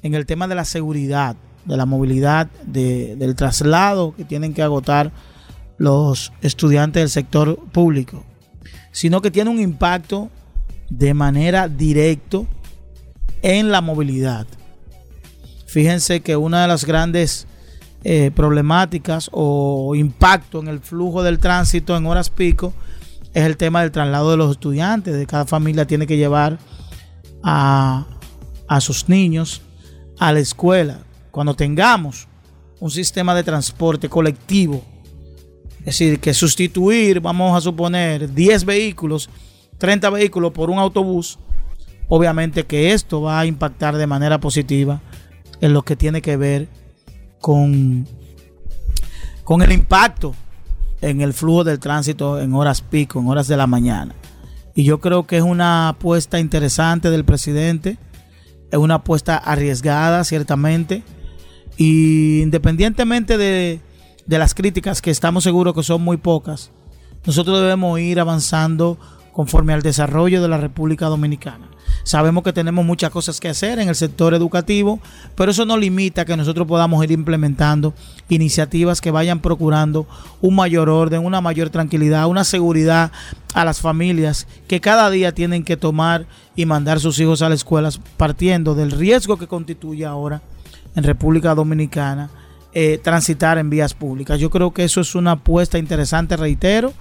[0.02, 5.12] en el tema de la seguridad, de la movilidad, del traslado que tienen que agotar
[5.78, 8.24] los estudiantes del sector público,
[8.92, 10.32] sino que tiene un impacto
[10.92, 12.42] de manera directa
[13.42, 14.46] en la movilidad.
[15.66, 17.48] Fíjense que una de las grandes
[18.04, 22.74] eh, problemáticas o impacto en el flujo del tránsito en horas pico
[23.34, 25.16] es el tema del traslado de los estudiantes.
[25.16, 26.60] De cada familia tiene que llevar
[27.42, 28.06] a,
[28.82, 29.62] sus niños
[30.20, 31.00] a la escuela.
[31.32, 32.28] Cuando tengamos
[32.82, 34.84] un sistema de transporte colectivo,
[35.80, 39.30] es decir, que sustituir, vamos a suponer, 10 vehículos,
[39.82, 41.40] 30 vehículos por un autobús,
[42.08, 45.02] obviamente que esto va a impactar de manera positiva
[45.60, 46.68] en lo que tiene que ver
[47.40, 48.08] con,
[49.44, 50.36] con el impacto
[51.02, 54.14] en el flujo del tránsito en horas pico, en horas de la mañana.
[54.76, 57.98] Y yo creo que es una apuesta interesante del presidente,
[58.70, 61.02] es una apuesta arriesgada, ciertamente.
[61.76, 63.82] Y independientemente de,
[64.28, 66.70] de las críticas, que estamos seguros que son muy pocas,
[67.26, 69.00] nosotros debemos ir avanzando
[69.32, 71.68] conforme al desarrollo de la República Dominicana.
[72.04, 75.00] Sabemos que tenemos muchas cosas que hacer en el sector educativo,
[75.36, 77.94] pero eso no limita que nosotros podamos ir implementando
[78.30, 80.08] iniciativas que vayan procurando
[80.42, 83.12] un mayor orden, una mayor tranquilidad, una seguridad
[83.54, 87.60] a las familias que cada día tienen que tomar y mandar sus hijos a las
[87.60, 90.42] escuelas partiendo del riesgo que constituye ahora
[90.96, 92.30] en República Dominicana
[92.74, 94.40] eh, transitar en vías públicas.
[94.40, 96.94] Yo creo que eso es una apuesta interesante, reitero,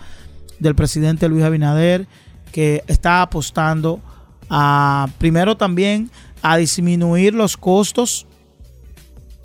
[0.61, 2.07] del presidente Luis Abinader,
[2.53, 4.01] que está apostando
[4.49, 6.11] a, primero también
[6.43, 8.27] a disminuir los costos,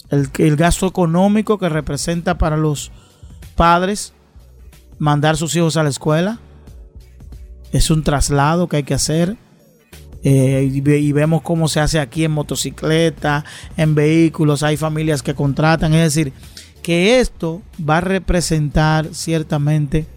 [0.10, 2.91] el, gasto económico que representa para los
[3.56, 4.13] padres
[4.97, 6.39] mandar sus hijos a la escuela.
[7.71, 9.36] Es un traslado que hay que hacer.
[10.23, 13.45] Eh, y, vemos cómo se hace aquí en motocicleta,
[13.78, 15.93] en vehículos, hay familias que contratan.
[15.93, 16.34] Es decir,
[16.82, 20.08] que esto va a representar ciertamente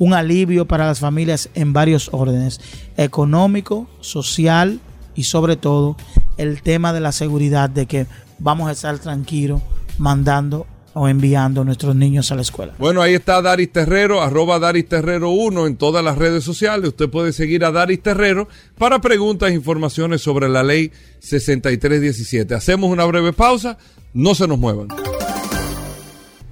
[0.00, 2.58] un alivio para las familias en varios órdenes,
[2.96, 4.80] económico, social
[5.14, 5.96] y sobre todo
[6.38, 8.06] el tema de la seguridad de que
[8.38, 9.60] vamos a estar tranquilos
[9.98, 12.72] mandando o enviando a nuestros niños a la escuela.
[12.78, 16.88] Bueno, ahí está Daris Terrero, arroba Daris Terrero 1 en todas las redes sociales.
[16.88, 22.54] Usted puede seguir a Daris Terrero para preguntas e informaciones sobre la ley 6317.
[22.54, 23.76] Hacemos una breve pausa,
[24.14, 24.88] no se nos muevan.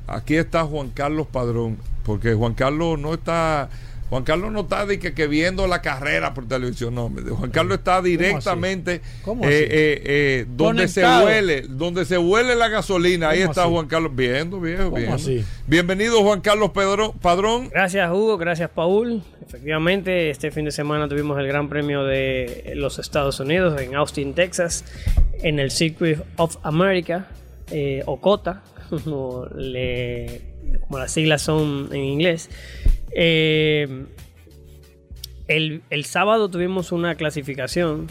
[0.09, 3.69] Aquí está Juan Carlos Padrón porque Juan Carlos no está
[4.09, 7.13] Juan Carlos no está de que, viendo la carrera por televisión, no.
[7.37, 12.69] Juan Carlos está directamente ¿Cómo eh, eh, eh, donde se huele, donde se huele la
[12.69, 13.29] gasolina.
[13.29, 15.45] Ahí está Juan Carlos viendo, viejo, bien.
[15.67, 17.69] Bienvenido Juan Carlos Pedro, Padrón.
[17.69, 19.23] Gracias Hugo, gracias Paul.
[19.47, 24.33] Efectivamente, este fin de semana tuvimos el Gran Premio de los Estados Unidos en Austin,
[24.33, 24.85] Texas,
[25.43, 27.27] en el Circuit of America,
[28.07, 28.63] o COTA,
[29.05, 29.47] como
[30.99, 32.51] las siglas son en inglés.
[33.13, 34.07] Eh,
[35.49, 38.07] el, sábado tuvimos una clasificación.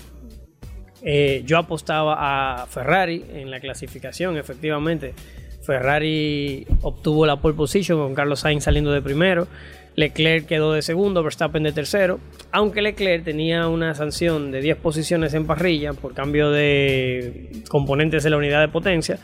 [1.03, 5.13] Eh, yo apostaba a Ferrari en la clasificación, efectivamente.
[5.61, 9.47] Ferrari obtuvo la pole position con Carlos Sainz saliendo de primero.
[9.95, 12.19] Leclerc quedó de segundo, Verstappen de tercero.
[12.51, 18.29] Aunque Leclerc tenía una sanción de 10 posiciones en parrilla por cambio de componentes de
[18.29, 19.19] la unidad de potencia.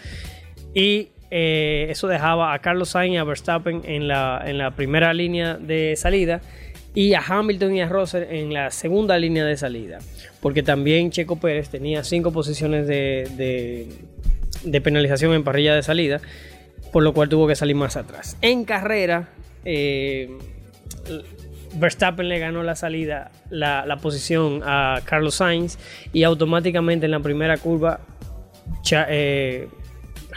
[0.74, 5.16] Y eh, eso dejaba a Carlos Sainz y a Verstappen en la, en la primera
[5.16, 6.42] línea de salida
[6.94, 9.98] y a Hamilton y a Russell en la segunda línea de salida.
[10.42, 13.88] Porque también Checo Pérez tenía cinco posiciones de,
[14.84, 16.22] penalización en parrilla de salida,
[16.92, 18.38] por lo cual tuvo que salir más atrás.
[18.44, 19.30] En carrera,
[19.66, 20.38] eh,
[21.74, 25.80] Verstappen le ganó la salida, la, posición a Carlos Sainz
[26.14, 28.02] y automáticamente en la primera curva
[28.92, 29.68] eh,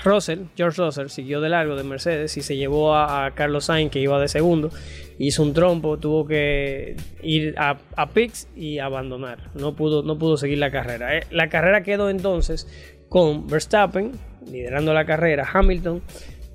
[0.06, 4.00] Russell, George Russell, siguió de largo de Mercedes y se llevó a, Carlos Sainz, que
[4.00, 4.70] iba de segundo.
[5.18, 9.50] Hizo un trompo, tuvo que ir a, a Pix y abandonar.
[9.54, 11.18] No pudo, no pudo seguir la carrera.
[11.18, 12.68] Eh, la carrera quedó entonces
[13.08, 14.12] con Verstappen
[14.50, 16.02] liderando la carrera, Hamilton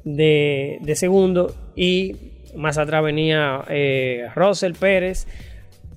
[0.03, 2.15] de, segundo y
[2.55, 5.27] más atrás venía eh, Russell Pérez,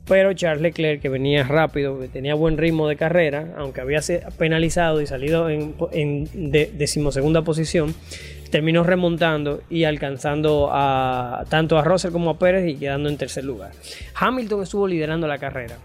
[0.06, 4.00] pero Charles Leclerc, que venía rápido, que tenía buen ritmo de carrera, aunque había
[4.36, 6.28] penalizado y salido en,
[6.76, 7.94] decimosegunda posición,
[8.50, 13.44] terminó remontando y alcanzando a, tanto a Russell como a Pérez y quedando en tercer
[13.44, 13.72] lugar.
[14.14, 15.78] Hamilton estuvo liderando la carrera,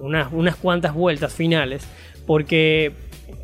[0.00, 1.86] unas, cuantas vueltas finales,
[2.26, 2.92] porque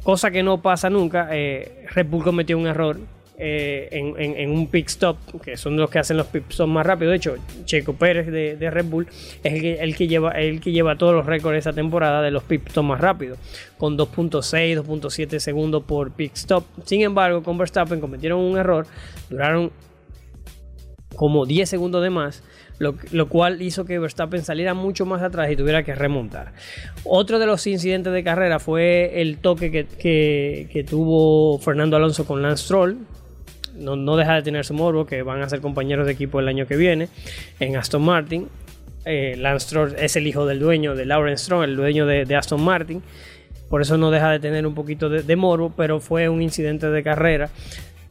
[0.05, 2.99] cosa que no pasa nunca, eh, Red Bull cometió un error
[3.37, 7.11] eh, en, un pit stop, que son los que hacen los pit stops más rápido.
[7.11, 9.09] De hecho, Checo Pérez de, Red Bull
[9.43, 12.45] es el que, lleva, el que lleva todos los récords de esta temporada de los
[12.45, 13.39] pit stops más rápidos,
[13.77, 16.65] con 2.6, 2.7 segundos por pit stop.
[16.85, 18.87] Sin embargo, con Verstappen cometieron un error,
[19.29, 19.73] duraron
[21.17, 22.43] como 10 segundos de más.
[22.79, 26.53] Lo, cual hizo que Verstappen saliera mucho más atrás y tuviera que remontar.
[27.05, 32.43] Otro de los incidentes de carrera fue el toque que, que tuvo Fernando Alonso con
[32.43, 32.99] Lance Stroll,
[33.75, 36.67] no, deja de tener su morbo, que van a ser compañeros de equipo el año
[36.67, 37.09] que viene
[37.61, 38.49] en Aston Martin.
[39.05, 42.63] Eh, Lance Stroll es el hijo del dueño de Lawrence Stroll, el dueño de, Aston
[42.63, 43.03] Martin.
[43.69, 47.03] Por eso no deja de tener un poquito de, morbo, pero fue un incidente de
[47.03, 47.51] carrera.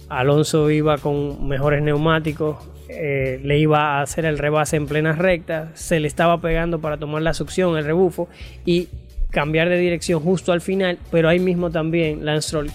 [0.09, 2.57] Alonso iba con mejores neumáticos,
[2.89, 6.97] eh, le iba a hacer el rebase en plena recta, se le estaba pegando para
[6.97, 8.27] tomar la succión, el rebufo,
[8.65, 8.89] y
[9.31, 12.71] cambiar de dirección justo al final, pero ahí mismo también Lance Stroll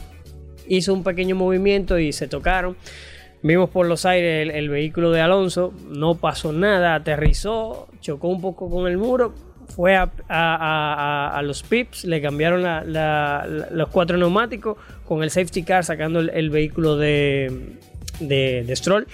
[0.69, 2.77] hizo un pequeño movimiento y se tocaron.
[3.43, 8.69] Vimos por los aires el, vehículo de Alonso, no pasó nada, aterrizó, chocó un poco
[8.69, 9.33] con el muro,
[9.69, 12.65] fue a, los pips, le cambiaron
[13.71, 14.77] los cuatro neumáticos
[15.07, 17.77] con el safety car sacando el, vehículo de,
[18.19, 19.07] de, de Stroll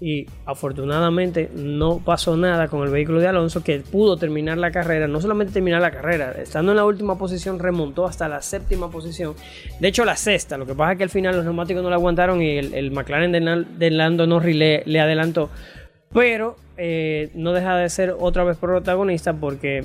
[0.00, 5.08] y afortunadamente no pasó nada con el vehículo de Alonso que pudo terminar la carrera,
[5.08, 9.34] no solamente terminar la carrera, estando en la última posición remontó hasta la séptima posición,
[9.80, 11.94] de hecho la sexta, lo que pasa es que al final los neumáticos no le
[11.94, 15.48] aguantaron y el, McLaren de, Lando Norris le, adelantó,
[16.12, 19.78] pero eh, no deja de ser otra vez protagonista porque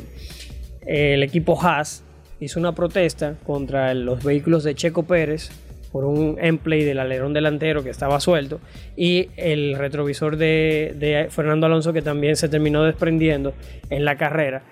[0.86, 2.04] eh, el equipo Haas
[2.42, 5.52] hizo una protesta contra los vehículos de Checo Pérez
[5.92, 8.60] por un emplay del alerón delantero que estaba suelto
[8.96, 13.54] y el retrovisor de, Fernando Alonso que también se terminó desprendiendo
[13.90, 14.64] en la carrera.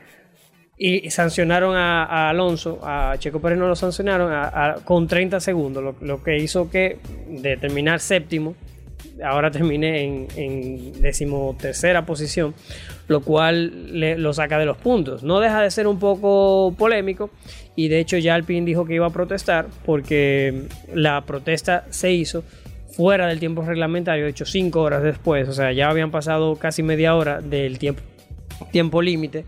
[0.81, 4.31] Y sancionaron a, Alonso, a Checo Pérez no lo sancionaron
[4.85, 8.55] con 30 segundos, lo, que hizo que de terminar séptimo,
[9.21, 12.53] ahora termine en decimotercera posición,
[13.09, 15.23] lo cual le, lo saca de los puntos.
[15.23, 17.31] No deja de ser un poco polémico
[17.75, 22.43] y de hecho ya Alpine dijo que iba a protestar porque la protesta se hizo
[22.95, 26.83] fuera del tiempo reglamentario, de hecho cinco horas después, o sea, ya habían pasado casi
[26.83, 28.01] media hora del tiempo,
[28.71, 29.45] tiempo límite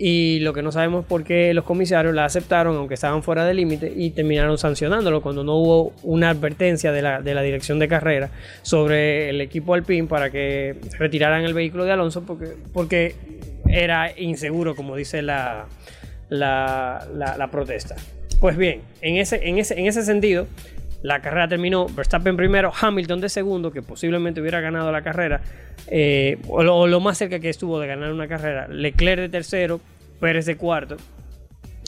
[0.00, 3.56] y lo que no sabemos por qué los comisarios la aceptaron aunque estaban fuera del
[3.56, 7.88] límite y terminaron sancionándolo cuando no hubo una advertencia de la, de la, dirección de
[7.88, 8.30] carrera
[8.62, 13.16] sobre el equipo Alpine para que retiraran el vehículo de Alonso porque, porque
[13.68, 15.66] era inseguro como dice la,
[16.28, 17.96] la, protesta.
[18.40, 20.46] Pues bien, en ese, en, ese, en ese sentido,
[21.02, 25.40] la carrera terminó Verstappen primero, Hamilton de segundo, que posiblemente hubiera ganado la carrera,
[25.88, 29.80] eh, o, lo, más cerca que estuvo de ganar una carrera, Leclerc de tercero,
[30.20, 30.96] Pérez de cuarto,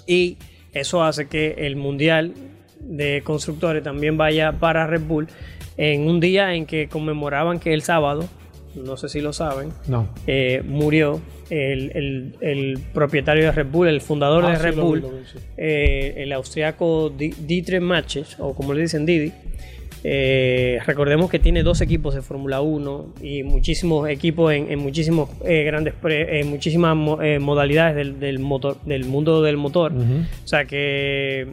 [0.06, 0.38] y
[0.72, 2.34] eso hace que el Mundial
[2.78, 5.28] de Constructores también vaya para Red Bull
[5.76, 8.28] en un día en que conmemoraban que el sábado
[8.74, 10.08] no sé si lo saben, no.
[10.26, 15.04] Eh, murió el, propietario de Red Bull, el fundador de ah, Red Bull,
[15.56, 19.32] eh, el austriaco Dietrich Matches, o como le dicen Didi.
[20.02, 25.94] Eh, recordemos que tiene dos equipos de Fórmula 1 y muchísimos equipos en, muchísimos grandes
[26.02, 29.92] en muchísimas modalidades del, motor del mundo del motor.
[29.92, 31.48] O sea que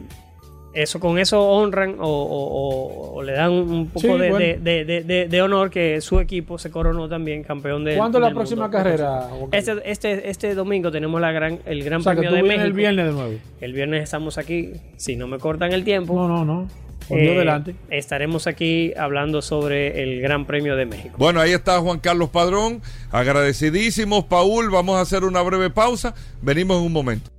[0.72, 6.70] eso con eso honran o, le dan un poco de, honor que su equipo se
[6.70, 9.28] coronó también campeón de ¿Cuándo es la próxima carrera?
[9.52, 12.64] Este, este, este domingo tenemos la gran, el Gran Premio de México.
[12.64, 13.34] El viernes de nuevo.
[13.60, 14.72] El viernes estamos aquí.
[14.96, 16.14] Si no me cortan el tiempo.
[16.14, 16.68] No, no, no.
[17.10, 17.74] Eh, delante.
[17.90, 21.14] Estaremos aquí hablando sobre el Gran Premio de México.
[21.18, 22.82] Bueno, ahí está Juan Carlos Padrón.
[23.10, 24.70] Agradecidísimos, Paul.
[24.70, 26.14] Vamos a hacer una breve pausa.
[26.42, 27.30] Venimos en un momento.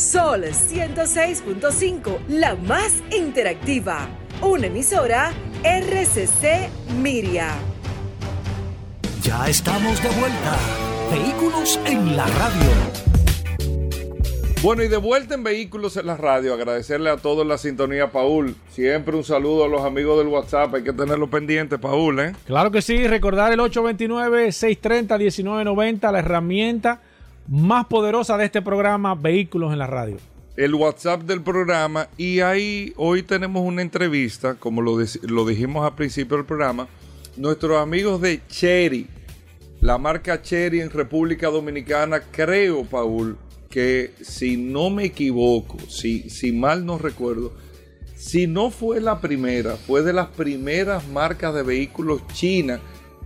[0.00, 4.08] Sol 106.5, la más interactiva.
[4.40, 5.30] Una emisora
[5.62, 6.70] RCC
[7.02, 7.50] Miria.
[9.22, 10.56] Ya estamos de vuelta.
[11.10, 12.70] Vehículos en la radio.
[14.62, 18.56] Bueno, y de vuelta en Vehículos en la Radio, agradecerle a todos la sintonía, Paul.
[18.70, 22.32] Siempre un saludo a los amigos del WhatsApp, hay que tenerlo pendiente, Paul, ¿eh?
[22.46, 27.02] Claro que sí, recordar el 829-630-1990, la herramienta
[27.50, 30.18] más poderosa de este programa, Vehículos en la Radio.
[30.56, 35.96] el WhatsApp del programa y ahí hoy tenemos una entrevista, como lo, lo dijimos al
[35.96, 36.86] principio del programa,
[37.36, 39.08] nuestros amigos de Cherry,
[39.80, 43.36] la marca Cherry en República Dominicana, creo, Paul,
[43.68, 47.52] que si no me equivoco, si, si mal no recuerdo,
[48.14, 52.80] si no fue la primera, fue de las primeras marcas de vehículos chinas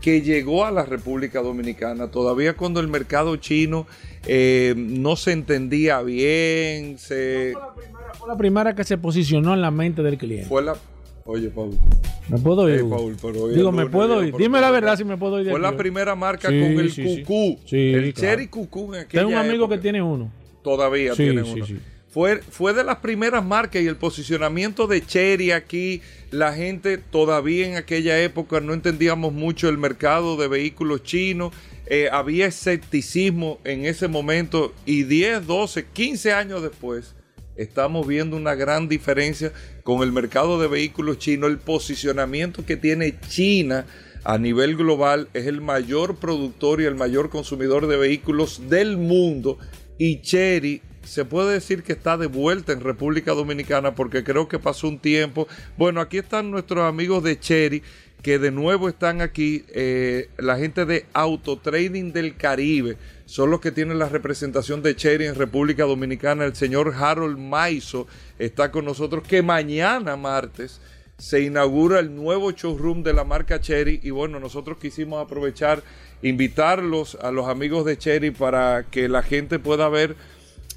[0.04, 3.86] que llegó a la República Dominicana, todavía cuando el mercado chino
[4.26, 6.98] eh, no se entendía bien.
[6.98, 7.54] Se...
[8.18, 10.46] fue, la primera, que se posicionó en la mente del cliente.
[10.46, 10.76] Fue la...
[11.24, 11.78] Oye, Paul.
[12.28, 12.84] ¿Me puedo ir?
[13.54, 14.36] Digo, ¿me puedo ir?
[14.36, 15.48] Dime la verdad si me puedo ir.
[15.48, 17.58] fue la primera marca con el cucú.
[17.70, 20.30] el Cherry Cucú Tengo un amigo que tiene uno.
[20.62, 21.64] Todavía tiene uno.
[22.14, 26.00] Fue, fue de las primeras marcas y el posicionamiento de Cherry aquí,
[26.30, 31.52] la gente todavía en aquella época no entendíamos mucho el mercado de vehículos chinos,
[31.86, 37.16] eh, había escepticismo en ese momento y 10, 12, 15 años después
[37.56, 39.52] estamos viendo una gran diferencia
[39.82, 43.86] con el mercado de vehículos chinos, el posicionamiento que tiene China
[44.22, 49.58] a nivel global es el mayor productor y el mayor consumidor de vehículos del mundo
[49.98, 54.58] y Cherry se puede decir que está de vuelta en República Dominicana porque creo que
[54.58, 55.46] pasó un tiempo.
[55.76, 57.82] Bueno, aquí están nuestros amigos de Cherry
[58.24, 62.96] que de nuevo están aquí, eh, la gente de Autotrading del Caribe,
[63.26, 66.46] son los que tienen la representación de Cherry en República Dominicana.
[66.46, 68.06] El señor Harold Maiso
[68.38, 70.80] está con nosotros, que mañana martes
[71.18, 75.82] se inaugura el nuevo showroom de la marca Cherry y bueno, nosotros quisimos aprovechar,
[76.22, 80.16] invitarlos a los amigos de Cherry para que la gente pueda ver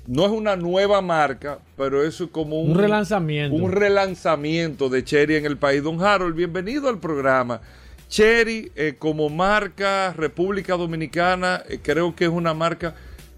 [0.08, 3.56] no es una nueva marca, pero es como un, relanzamiento.
[3.56, 5.84] Un relanzamiento de Cherry en el país.
[5.84, 7.60] Don Harold, bienvenido al programa.
[8.08, 12.96] Cherry eh, como marca República Dominicana, eh, creo que es una marca,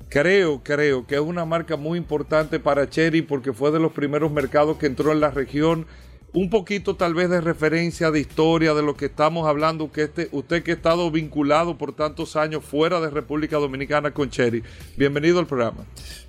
[0.10, 4.32] creo, creo que es una marca muy importante para Cherry porque fue de los primeros
[4.32, 5.88] mercados que entró en la región
[6.34, 10.30] un poquito tal vez de referencia, de historia, de lo que estamos hablando, que este,
[10.32, 14.64] usted que ha estado vinculado por tantos años fuera de República Dominicana con Cherry.
[14.96, 15.86] Bienvenido al programa.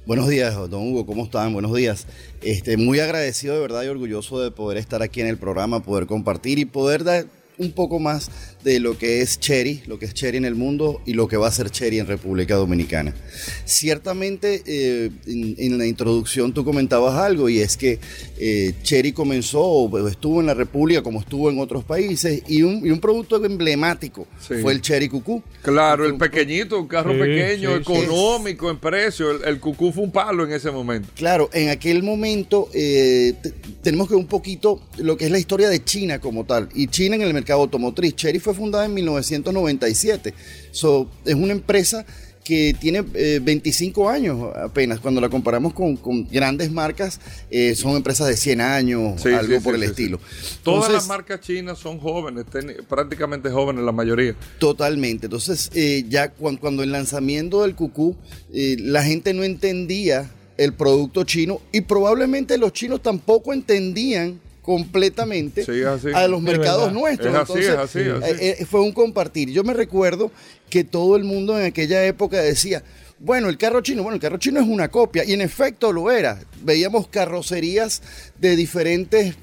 [0.07, 1.53] Buenos días, don Hugo, ¿cómo están?
[1.53, 2.07] Buenos días.
[2.41, 6.07] Este, muy agradecido de verdad y orgulloso de poder estar aquí en el programa, poder
[6.07, 7.27] compartir y poder dar
[7.61, 8.31] un poco más
[8.65, 11.37] de lo que es Cherry, lo que es Cherry en el mundo y lo que
[11.37, 13.15] va a ser Cherry en República Dominicana.
[13.65, 17.99] Ciertamente, eh, en, la introducción tú comentabas algo y es que
[18.39, 23.01] eh, Cherry comenzó o estuvo en la República como estuvo en otros países y un,
[23.01, 25.43] producto emblemático fue el Cherry Cucú.
[25.63, 29.43] Claro, el pequeñito, un carro pequeño, económico en precio.
[29.43, 31.09] El, Cucú fue un palo en ese momento.
[31.15, 33.35] Claro, en aquel momento eh,
[33.83, 36.69] tenemos que un poquito lo que es la historia de China como tal.
[36.75, 38.15] Y China en el mercado automotriz.
[38.15, 40.35] Cherry fue fundada en 1997.
[40.73, 42.05] So, es una empresa
[42.45, 44.99] que tiene 25 eh, años apenas.
[45.01, 47.21] Cuando la comparamos con, grandes marcas,
[47.51, 50.19] eh, son empresas de 100 años, algo por el estilo.
[50.63, 52.47] Todas las marcas chinas son jóvenes,
[52.89, 54.35] prácticamente jóvenes la mayoría.
[54.59, 55.27] Totalmente.
[55.27, 58.17] Entonces, eh, ya cuando, cuando, el lanzamiento del Cucú,
[58.53, 65.65] la gente no entendía el producto chino y probablemente los chinos tampoco entendían completamente
[66.15, 67.35] a los mercados nuestros.
[67.97, 69.51] Eh, fue un compartir.
[69.51, 70.31] Yo me recuerdo
[70.69, 72.83] que todo el mundo en aquella época decía,
[73.19, 76.11] bueno, el carro chino, bueno, el carro chino es una copia, y en efecto lo
[76.11, 76.39] era.
[76.63, 78.03] Veíamos carrocerías
[78.39, 79.35] de diferentes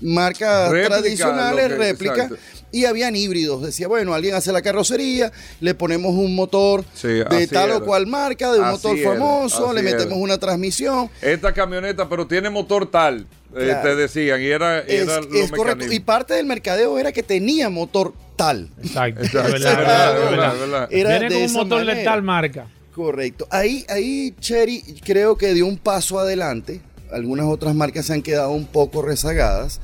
[0.00, 2.30] marcas tradicionales, réplicas,
[2.70, 3.62] y habían híbridos.
[3.62, 8.52] Decía, bueno, alguien hace la carrocería, le ponemos un motor de tal o cual marca,
[8.52, 11.10] de un motor famoso, le metemos una transmisión.
[11.22, 13.26] Esta camioneta, pero tiene motor tal.
[13.56, 15.90] Eh, te decían, y era, es, es correcto.
[15.90, 18.70] Y parte del mercadeo era que tenía motor tal.
[18.82, 19.42] Exacto.
[19.42, 22.66] verdad, Era con un motor de tal marca.
[22.94, 23.46] Correcto.
[23.50, 26.80] Ahí, ahí Cherry creo que dio un paso adelante.
[27.12, 29.80] Algunas otras marcas se han quedado un poco rezagadas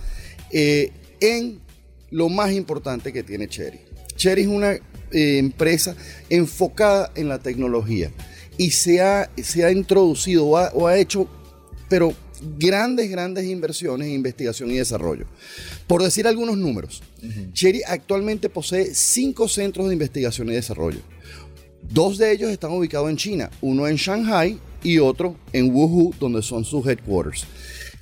[0.51, 1.61] eh, en
[2.11, 3.81] lo más importante que tiene Cherry.
[4.17, 4.81] Cherry es una eh,
[5.39, 5.97] empresa
[6.29, 8.11] enfocada en la tecnología
[8.59, 11.29] y se ha, se ha introducido o ha hecho,
[11.89, 12.15] pero
[12.59, 15.27] grandes, grandes inversiones en investigación y desarrollo.
[15.87, 17.03] Por decir algunos números,
[17.53, 21.01] Cherry actualmente posee cinco centros de investigación y desarrollo.
[21.83, 26.43] Dos de ellos están ubicados en China, uno en Shanghai y otro en Wuhu, donde
[26.43, 27.47] son sus headquarters.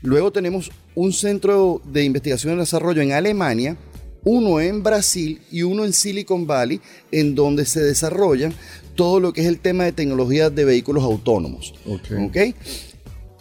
[0.02, 3.76] Luego tenemos un centro de investigación y desarrollo en Alemania,
[4.24, 6.80] uno en Brasil y uno en Silicon Valley,
[7.10, 8.54] en donde se desarrollan
[8.94, 11.74] todo lo que es el tema de tecnología de vehículos autónomos.
[11.86, 12.24] Okay.
[12.24, 12.54] ¿okay?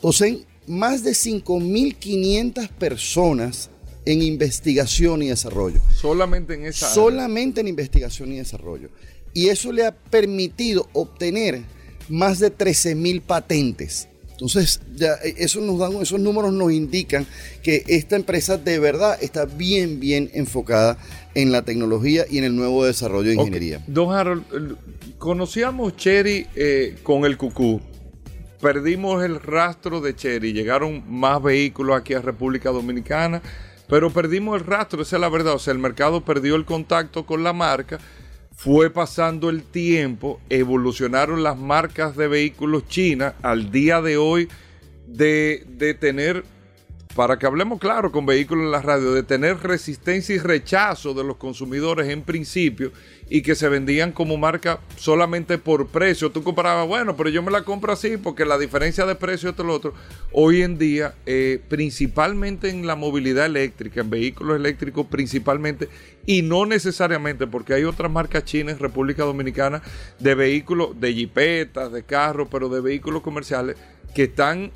[0.02, 3.70] Poseen más de 5.500 personas
[4.06, 5.80] en investigación y desarrollo.
[5.94, 8.90] Solamente en esa Solamente en investigación y desarrollo.
[9.34, 11.62] Y eso le ha permitido obtener
[12.10, 14.08] más de 13.000 patentes.
[14.32, 17.28] Entonces, ya eh, eso nos dan, esos números nos indican
[17.62, 20.98] que esta empresa de verdad está bien, bien enfocada
[21.36, 23.84] en la tecnología y en el nuevo desarrollo de ingeniería.
[23.86, 24.78] Don Harold,
[25.20, 27.80] conocíamos Cherry eh, con el cucú.
[28.62, 30.54] Perdimos el rastro de Cherry.
[30.54, 33.42] Llegaron más vehículos aquí a República Dominicana,
[33.88, 35.54] pero perdimos el rastro, esa es la verdad.
[35.56, 38.00] O sea, el mercado perdió el contacto con la marca
[38.64, 44.50] fue pasando el tiempo, evolucionaron las marcas de vehículos chinas al día de hoy
[45.08, 46.44] de, de tener
[47.16, 51.24] para que hablemos claro con vehículos en la radio, de tener resistencia y rechazo de
[51.24, 52.92] los consumidores en principio
[53.30, 56.32] y que se vendían como marca solamente por precio.
[56.32, 59.58] Tú comparabas, bueno, pero yo me la compro así porque la diferencia de precio es
[59.58, 59.94] lo otro.
[60.32, 65.90] Hoy en día, eh, principalmente en la movilidad eléctrica, en vehículos eléctricos principalmente,
[66.26, 69.82] y no necesariamente porque hay otras marcas chinas República Dominicana
[70.20, 73.78] de vehículos, de jipetas, de carros, pero de vehículos comerciales
[74.14, 74.72] que están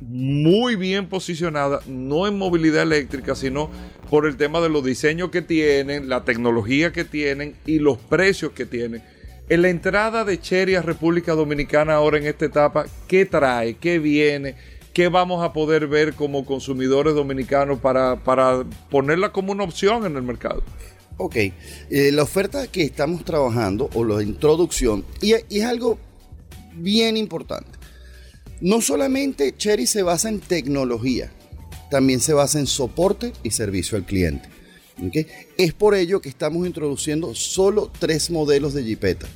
[0.00, 3.70] muy bien posicionada, no en movilidad eléctrica, sino
[4.08, 8.52] por el tema de los diseños que tienen, la tecnología que tienen y los precios
[8.52, 9.02] que tienen.
[9.48, 13.74] En la entrada de Cherry a República Dominicana ahora en esta etapa, ¿qué trae?
[13.74, 14.54] ¿Qué viene?
[14.92, 18.16] ¿Qué vamos a poder ver como consumidores dominicanos para,
[18.90, 20.62] ponerla como una opción en el mercado?
[21.16, 21.52] Ok, eh,
[22.12, 25.98] la oferta que estamos trabajando o la introducción, y es algo
[26.74, 27.79] bien importante
[28.60, 31.32] no solamente Cherry se basa en tecnología,
[31.90, 34.48] también se basa en soporte y servicio al cliente.
[35.56, 39.26] Es por ello que estamos introduciendo solo tres modelos de Jeepeta.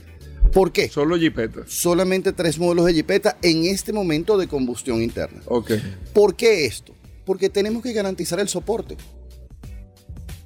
[0.52, 0.88] ¿Por qué?
[0.88, 1.62] Solo Jeepeta.
[1.66, 5.40] Solamente tres modelos de Jeepeta en este momento de combustión interna.
[5.46, 5.72] Ok.
[6.12, 6.94] ¿Por qué esto?
[7.24, 8.96] Porque tenemos que garantizar el soporte.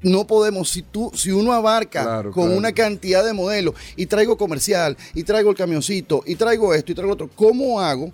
[0.00, 4.96] No podemos, si tú, si uno abarca con una cantidad de modelos y traigo comercial,
[5.12, 8.12] y traigo el camioncito, y traigo esto, y traigo otro, ¿cómo hago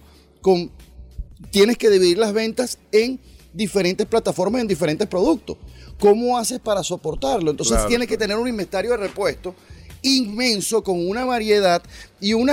[1.51, 3.21] tienes que dividir las ventas en
[3.53, 5.57] diferentes plataformas, en diferentes productos.
[5.99, 7.51] ¿Cómo haces para soportarlo?
[7.51, 9.55] Entonces tienes que tener un inventario de repuesto
[10.03, 11.83] inmenso con una variedad
[12.21, 12.51] y un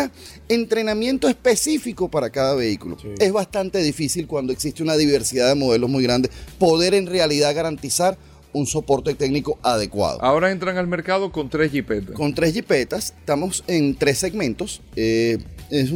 [0.47, 2.97] entrenamiento específico para cada vehículo.
[3.19, 8.17] Es bastante difícil cuando existe una diversidad de modelos muy grande poder en realidad garantizar
[8.53, 10.21] un soporte técnico adecuado.
[10.21, 12.15] Ahora entran al mercado con tres jipetas.
[12.15, 14.81] Con tres jipetas, estamos en tres segmentos.
[14.95, 15.37] Eh,
[15.69, 15.91] es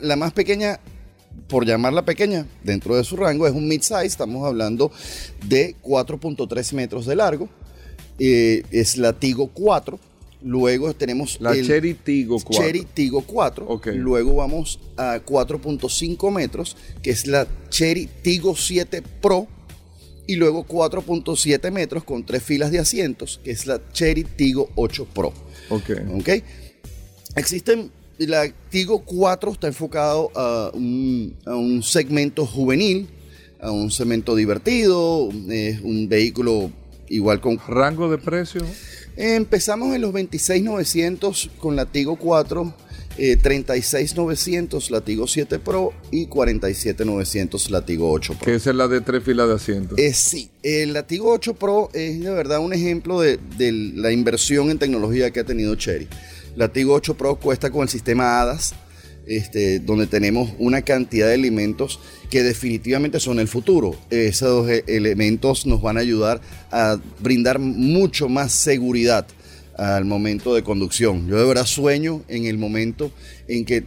[0.00, 0.80] la más pequeña
[1.48, 4.90] por llamarla pequeña, dentro de su rango, es un mid-size, estamos hablando
[5.46, 7.48] de 4.3 metros de largo,
[8.18, 9.98] eh, es la Tigo 4,
[10.42, 12.64] luego tenemos la Cherry Tigo 4.
[12.64, 19.48] Cherry Tigo 4, luego vamos a 4.5 metros, que es la Cherry Tigo 7 Pro,
[20.26, 25.06] y luego 4.7 metros con tres filas de asientos, que es la Cherry Tigo 8
[25.12, 25.32] Pro.
[25.68, 25.90] Ok.
[26.14, 26.28] Ok.
[27.36, 33.08] Existen la Tigo 4 está enfocado a un, segmento juvenil,
[33.60, 36.70] a un segmento divertido, es un vehículo
[37.08, 37.58] igual con...
[37.66, 38.62] ¿Rango de precio?
[39.16, 42.74] Empezamos en los 26.900 con la Tigo 4,
[43.16, 48.44] 36.900 la Tigo 7 Pro y 47.900 la Tigo 8 Pro.
[48.44, 49.98] Que esa es la de tres filas de asientos.
[49.98, 54.10] Eh, sí, el la Tigo 8 Pro es de verdad un ejemplo de, de la
[54.10, 56.08] inversión en tecnología que ha tenido Cherry.
[56.56, 58.74] La Tigo 8 Pro cuesta con el sistema HADAS,
[59.26, 61.98] este, donde tenemos una cantidad de elementos
[62.30, 63.96] que definitivamente son el futuro.
[64.10, 66.40] Esos e, elementos nos van a ayudar
[66.70, 69.26] a brindar mucho más seguridad
[69.76, 71.26] al momento de conducción.
[71.26, 73.10] Yo de verdad sueño en el momento
[73.48, 73.84] en que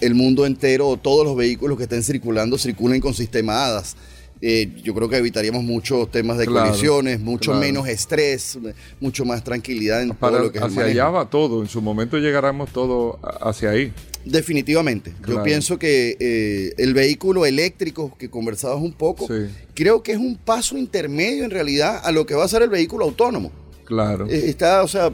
[0.00, 3.96] el mundo entero o todos los vehículos que estén circulando circulen con sistema HADAS
[4.40, 8.58] eh, yo creo que evitaríamos muchos temas de colisiones, mucho menos estrés,
[9.00, 12.70] mucho más tranquilidad en todo lo que Hacia allá va todo, en su momento llegaremos
[12.70, 13.92] todo hacia ahí.
[14.26, 15.14] Definitivamente.
[15.26, 19.26] Yo pienso que eh, el vehículo eléctrico que conversabas un poco,
[19.74, 22.68] creo que es un paso intermedio en realidad a lo que va a ser el
[22.68, 23.52] vehículo autónomo.
[23.84, 24.26] Claro.
[24.28, 25.12] Eh, está, o sea,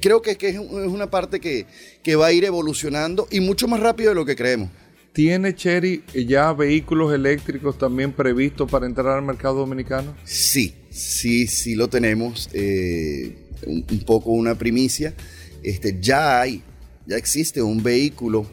[0.00, 1.66] creo que, que, es una parte que,
[2.02, 4.70] que va a ir evolucionando y mucho más rápido de lo que creemos.
[5.16, 10.14] ¿Tiene Cherry ya vehículos eléctricos también previstos para entrar al mercado dominicano?
[10.24, 12.50] Sí, sí, sí lo tenemos.
[12.52, 13.34] Eh,
[13.66, 15.14] un, poco una primicia.
[15.62, 16.62] Este, ya hay,
[17.06, 18.46] ya existe un vehículo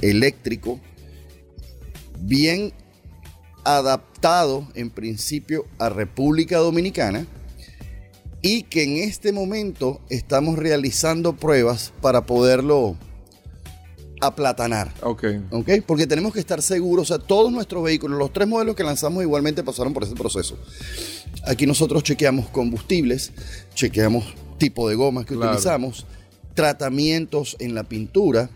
[0.00, 0.78] eléctrico
[2.20, 2.72] bien
[3.64, 7.26] adaptado en principio a República Dominicana
[8.42, 12.96] y que en este momento estamos realizando pruebas para poderlo
[14.22, 14.92] aplatanar.
[15.02, 15.24] Ok.
[15.50, 18.84] Ok, porque tenemos que estar seguros, o sea, todos nuestros vehículos, los tres modelos que
[18.84, 20.56] lanzamos igualmente pasaron por ese proceso.
[21.46, 23.32] Aquí nosotros chequeamos combustibles,
[23.74, 24.24] chequeamos
[24.58, 26.06] tipo de gomas que utilizamos,
[26.54, 28.48] tratamientos en la pintura,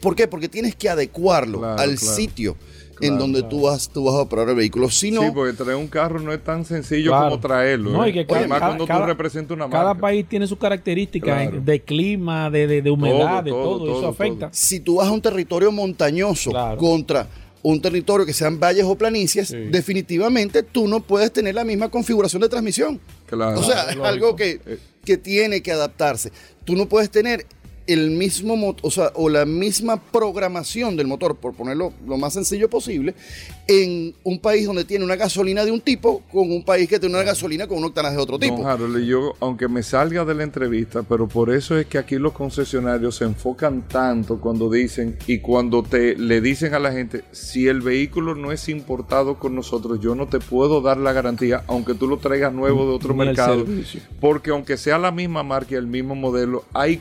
[0.00, 0.28] ¿Por qué?
[0.28, 2.56] Porque tienes que adecuarlo al sitio
[3.00, 4.90] en donde tú, vas, tú vas a operar el vehículo.
[4.90, 7.90] Si no, sí, porque traer un carro no es tan sencillo como traerlo.
[7.90, 8.10] No, ¿eh?
[8.10, 9.78] y que cada, cuando tú representas una marca.
[9.78, 14.48] Cada país tiene sus características de clima, de, de, humedad, de todo, eso afecta.
[14.52, 17.26] Si tú vas a un territorio montañoso contra
[17.62, 22.40] un territorio que sean valles o planicies, definitivamente tú no puedes tener la misma configuración
[22.42, 23.00] de transmisión.
[23.26, 23.58] Claro.
[23.58, 24.78] O sea, es algo que, eh.
[25.04, 26.30] que tiene que adaptarse.
[26.64, 27.44] Tú no puedes tener
[27.86, 32.68] el mismo o sea, o la misma programación del motor, por ponerlo lo más sencillo
[32.68, 33.14] posible,
[33.68, 37.14] en un país donde tiene una gasolina de un tipo con un país que tiene
[37.14, 38.66] una gasolina con un octanas de otro tipo.
[38.66, 42.32] Harold, yo, aunque me salga de la entrevista, pero por eso es que aquí los
[42.32, 47.68] concesionarios se enfocan tanto cuando dicen y cuando te le dicen a la gente, si
[47.68, 51.94] el vehículo no es importado con nosotros, yo no te puedo dar la garantía, aunque
[51.94, 53.64] tú lo traigas nuevo de otro mercado,
[54.20, 56.96] porque aunque sea la misma marca y el mismo modelo, hay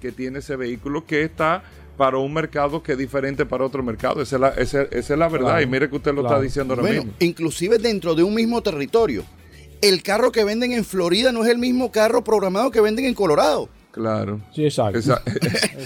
[0.00, 1.62] que tiene ese vehículo que está
[1.96, 4.20] para un mercado que es diferente para otro mercado.
[4.20, 5.60] Esa es la, verdad.
[5.60, 7.12] y mire que usted lo está diciendo ahora mismo.
[7.20, 9.24] Inclusive dentro de un mismo territorio.
[9.80, 13.14] El carro que venden en Florida no es el mismo carro programado que venden en
[13.14, 13.68] Colorado.
[13.94, 14.40] Claro.
[14.52, 14.98] Sí, exacto.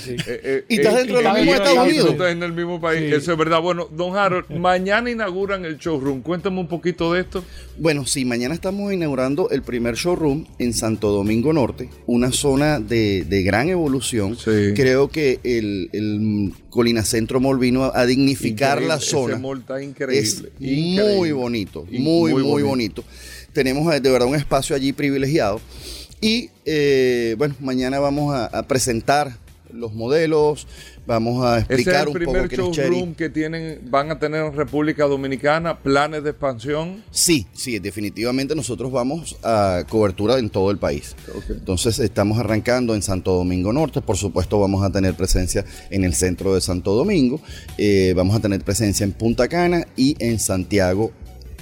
[0.08, 2.10] Eh, eh, y estás dentro del mismo Estados Unidos.
[2.10, 3.12] Estás en el mismo país.
[3.12, 3.60] Eso es verdad.
[3.60, 6.22] Bueno, don Harold, mañana inauguran el showroom.
[6.22, 7.44] Cuéntame un poquito de esto.
[7.76, 13.24] Bueno, sí, mañana estamos inaugurando el primer showroom en Santo Domingo Norte, una zona de,
[13.44, 14.36] gran evolución.
[14.74, 19.34] Creo que el, el Colina Centro Mall vino a, dignificar la zona.
[19.34, 20.20] Ese mall está increíble.
[20.20, 23.04] Es muy bonito, muy, muy, bonito.
[23.52, 25.60] Tenemos eh, de verdad un espacio allí privilegiado.
[26.20, 29.36] Y eh, bueno, mañana vamos a, presentar
[29.72, 30.66] los modelos,
[31.06, 34.54] vamos a explicar un poco es el primer showroom que tienen, van a tener en
[34.54, 37.04] República Dominicana, planes de expansión.
[37.10, 41.14] Sí, sí, definitivamente nosotros vamos a cobertura en todo el país.
[41.50, 46.14] Entonces estamos arrancando en Santo Domingo Norte, por supuesto vamos a tener presencia en el
[46.14, 47.40] centro de Santo Domingo,
[47.76, 51.12] eh, vamos a tener presencia en Punta Cana y en Santiago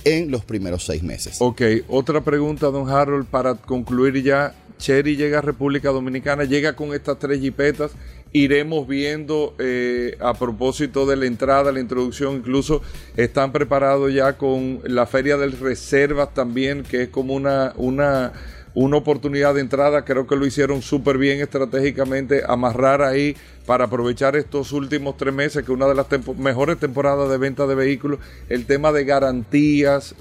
[0.07, 1.37] en los primeros seis meses.
[1.41, 4.55] Ok, otra pregunta, don Harold, para concluir ya.
[4.79, 7.93] Cherry llega a República Dominicana, llega con estas tres jipetas.
[8.33, 12.83] Iremos viendo eh, a propósito de la entrada, la introducción, incluso
[13.17, 18.33] están preparados ya con la Feria del Reservas también, que es como una, una
[18.77, 20.05] una oportunidad de entrada.
[20.05, 25.65] Creo que lo hicieron súper bien estratégicamente, amarrar ahí para aprovechar estos últimos tres meses,
[25.65, 26.07] que una de las
[26.37, 28.21] mejores temporadas de venta de vehículos,
[28.51, 30.15] el tema de garantías,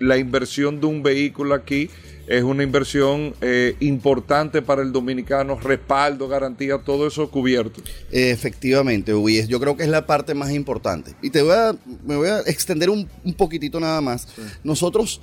[0.00, 1.88] la inversión de un vehículo aquí
[2.26, 7.82] es una inversión eh, importante para el dominicano, respaldo, garantía, todo eso cubierto.
[8.10, 11.14] Efectivamente, Luis, yo creo que es la parte más importante.
[11.20, 14.28] Y te voy a, me voy a extender un, poquitito nada más.
[14.64, 15.20] Nosotros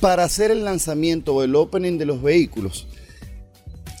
[0.00, 2.86] para hacer el lanzamiento o el opening de los vehículos,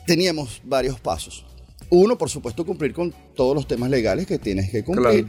[0.06, 1.44] teníamos varios pasos.
[1.88, 5.26] Uno, por supuesto, cumplir con todos los temas legales que tienes que cumplir.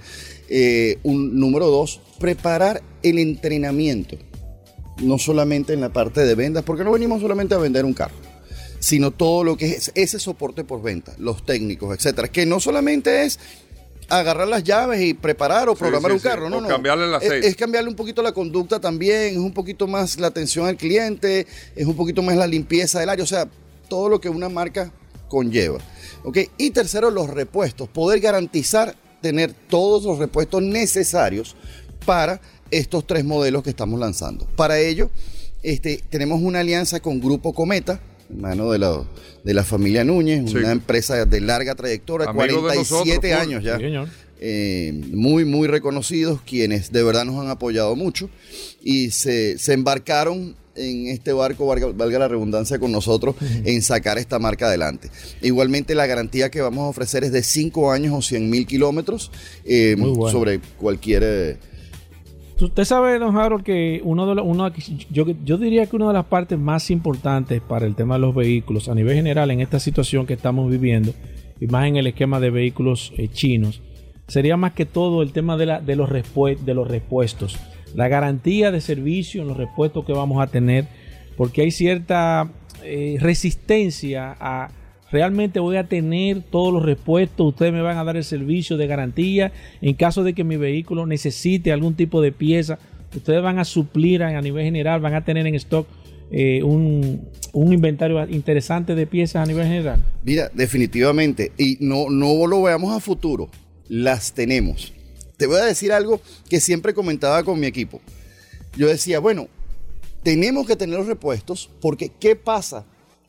[0.49, 4.17] Eh, un, número dos, preparar el entrenamiento.
[5.03, 8.15] No solamente en la parte de ventas, porque no venimos solamente a vender un carro,
[8.79, 12.29] sino todo lo que es ese soporte por venta, los técnicos, etcétera.
[12.29, 13.39] Que no solamente es
[14.09, 16.61] agarrar las llaves y preparar o programar un carro, ¿no?
[16.61, 16.67] no.
[16.67, 17.39] Cambiarle el aceite.
[17.39, 20.77] Es, es, cambiarle un poquito la conducta también, es un poquito más la atención al
[20.77, 21.45] cliente,
[21.75, 23.47] es un poquito más la limpieza del área, o sea,
[23.89, 24.91] todo lo que una marca
[25.27, 25.79] conlleva.
[26.23, 26.37] ¿ok?
[26.57, 31.55] Y tercero, los repuestos, poder garantizar tener todos los repuestos necesarios
[32.05, 32.39] para
[32.71, 34.45] estos tres modelos que estamos lanzando.
[34.55, 35.09] Para ello,
[35.63, 37.99] este, tenemos una alianza con Grupo Cometa,
[38.29, 39.03] hermano de la,
[39.43, 43.77] de la familia Núñez, una empresa de larga trayectoria, 47 años ya.
[44.39, 48.29] Eh, muy, muy reconocidos, quienes de verdad nos han apoyado mucho.
[48.83, 54.67] Y se, embarcaron en este barco, valga, la redundancia, con nosotros en sacar esta marca
[54.67, 55.09] adelante.
[55.41, 59.31] Igualmente la garantía que vamos a ofrecer es de 5 años o 100 mil kilómetros
[59.65, 59.95] eh,
[60.29, 61.23] sobre cualquier...
[61.25, 61.57] Eh,
[62.59, 64.71] Usted sabe, don Harold, que uno de los, uno,
[65.11, 68.33] yo, yo diría que una de las partes más importantes para el tema de los
[68.33, 71.13] vehículos a nivel general en esta situación que estamos viviendo,
[71.59, 73.81] y más en el esquema de vehículos eh, chinos,
[74.27, 77.59] sería más que todo el tema de, la, de, los de los repuestos.
[77.93, 80.87] La garantía de servicio en los repuestos que vamos a tener,
[81.37, 82.49] porque hay cierta
[82.83, 84.69] eh, resistencia a
[85.11, 88.87] realmente voy a tener todos los repuestos, ustedes me van a dar el servicio de
[88.87, 89.51] garantía
[89.81, 92.79] en caso de que mi vehículo necesite algún tipo de pieza,
[93.15, 95.87] ustedes van a suplir a, nivel general, van a tener en stock
[96.29, 100.03] eh, un, inventario interesante de piezas a nivel general.
[100.23, 103.49] Mira, definitivamente, y no, no lo veamos a futuro,
[103.87, 104.93] las tenemos.
[105.37, 108.01] Te voy a decir algo que siempre comentaba con mi equipo.
[108.75, 109.47] Yo decía, bueno,
[110.23, 112.85] tenemos que tener los repuestos porque ¿qué pasa?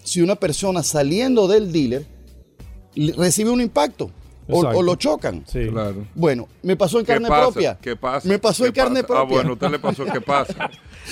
[0.08, 2.06] Si una persona saliendo del dealer
[3.16, 4.10] recibe un impacto.
[4.50, 5.44] o, lo chocan.
[5.46, 5.68] Sí.
[5.68, 6.06] Claro.
[6.14, 7.76] Bueno, me pasó en carne propia.
[7.80, 8.26] ¿Qué pasa?
[8.26, 9.20] Me pasó en carne propia.
[9.20, 10.70] Ah, bueno, usted le pasó, ¿qué pasa?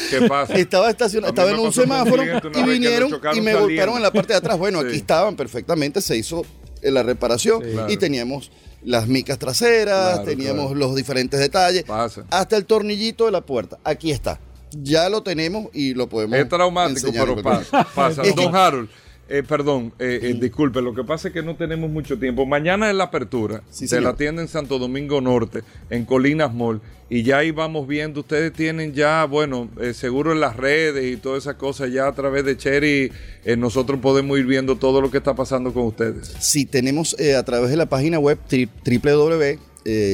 [0.08, 0.54] ¿Qué pasa?
[0.54, 4.38] Estaba estacionado, estaba en un semáforo y vinieron y me golpearon en la parte de
[4.38, 4.58] atrás.
[4.58, 6.46] Bueno, aquí estaban perfectamente, se hizo
[6.82, 8.50] la reparación y teníamos
[8.82, 11.84] las micas traseras, teníamos los diferentes detalles,
[12.30, 13.78] hasta el tornillito de la puerta.
[13.84, 14.40] Aquí está.
[14.82, 16.38] Ya lo tenemos y lo podemos.
[16.38, 17.86] Es traumático, pero pasa.
[17.94, 18.22] pasa.
[18.34, 18.88] Don Harold.
[19.28, 22.46] Eh, perdón, eh, eh, disculpe, lo que pasa es que no tenemos mucho tiempo.
[22.46, 27.24] Mañana es la apertura de la tienda en Santo Domingo Norte, en Colinas Mall, y
[27.24, 28.20] ya ahí vamos viendo.
[28.20, 32.44] Ustedes tienen ya, bueno, seguro en las redes y todas esas cosas, ya a través
[32.44, 33.10] de Cherry,
[33.58, 36.36] nosotros podemos ir viendo todo lo que está pasando con ustedes.
[36.38, 39.58] Sí, tenemos a través de la página web www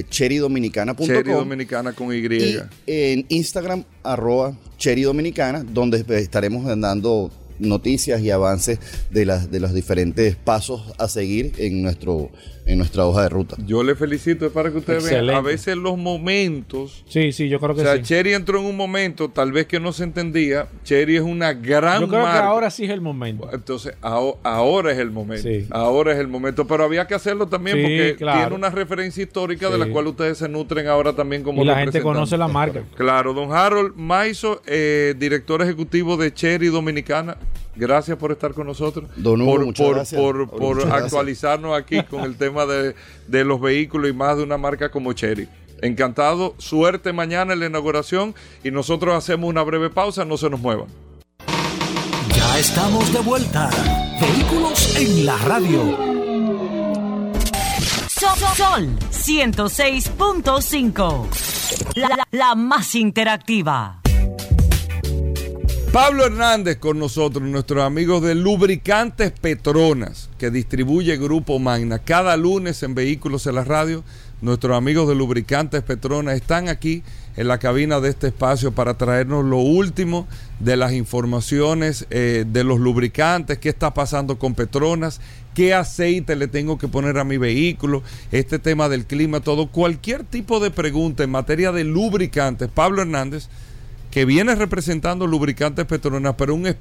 [0.09, 1.07] cherrydominicana.com.
[1.07, 2.27] Cherry Dominicana con Y.
[2.27, 2.59] y.
[2.87, 8.79] en Instagram, arroba Cherry Dominicana, donde estaremos dando noticias y avances
[9.11, 12.31] de, las, de los diferentes pasos a seguir en, nuestro,
[12.65, 13.57] en nuestra hoja de ruta.
[13.67, 17.05] Yo le felicito es para que ustedes vean a veces los momentos.
[17.09, 19.81] Sí, sí, yo creo que o sea, Cherry entró en un momento tal vez que
[19.81, 20.69] no se entendía.
[20.85, 23.49] Cherry es una gran Yo creo que ahora sí es el momento.
[23.53, 25.49] Entonces, ahora es el momento.
[25.71, 26.67] Ahora es el momento.
[26.67, 30.49] Pero había que hacerlo también porque tiene una referencia histórica de la cual ustedes se
[30.49, 32.85] nutren ahora también como Y la gente conoce la marca.
[32.97, 37.37] Claro, don Harold Maiso, eh, director ejecutivo de Cherry Dominicana.
[37.75, 39.09] Gracias por estar con nosotros.
[39.17, 42.95] Don Hugo, por, por, actualizarnos aquí con el tema de,
[43.27, 45.49] de, los vehículos y más de una marca como Cherry.
[45.81, 46.55] Encantado.
[46.59, 50.25] Suerte mañana en la inauguración y nosotros hacemos una breve pausa.
[50.25, 50.87] No se nos muevan.
[52.35, 53.69] Ya estamos de vuelta.
[54.21, 56.13] Vehículos en la radio.
[58.57, 61.27] Sol 106.5.
[62.31, 64.02] la más interactiva.
[65.93, 71.99] Pablo Hernández con nosotros, nuestros amigos de Lubricantes Petronas, que distribuye Grupo Magna.
[71.99, 74.03] Cada lunes en Vehículos en la Radio,
[74.41, 77.03] nuestros amigos de Lubricantes Petronas están aquí
[77.37, 80.27] en la cabina de este espacio para traernos lo último
[80.61, 85.21] de las informaciones eh, de los lubricantes, qué está pasando con Petronas,
[85.55, 90.25] qué aceite le tengo que poner a mi vehículo, este tema del clima, todo, cualquier
[90.25, 92.71] tipo de pregunta en materia de lubricantes.
[92.71, 93.51] Pablo Hernández
[94.13, 96.77] que viene representando lubricantes Petronas, pero un,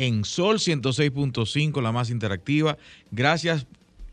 [0.00, 2.78] en Sol 106.5, la más interactiva.
[3.11, 3.66] Gracias.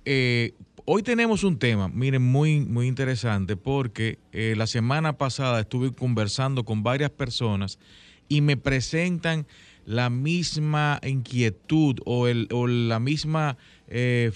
[0.03, 5.93] Eh, hoy tenemos un tema, miren, muy, muy interesante porque eh, la semana pasada estuve
[5.93, 7.79] conversando con varias personas
[8.27, 9.47] y me presentan
[9.85, 14.33] la misma inquietud o, el, o la misma eh,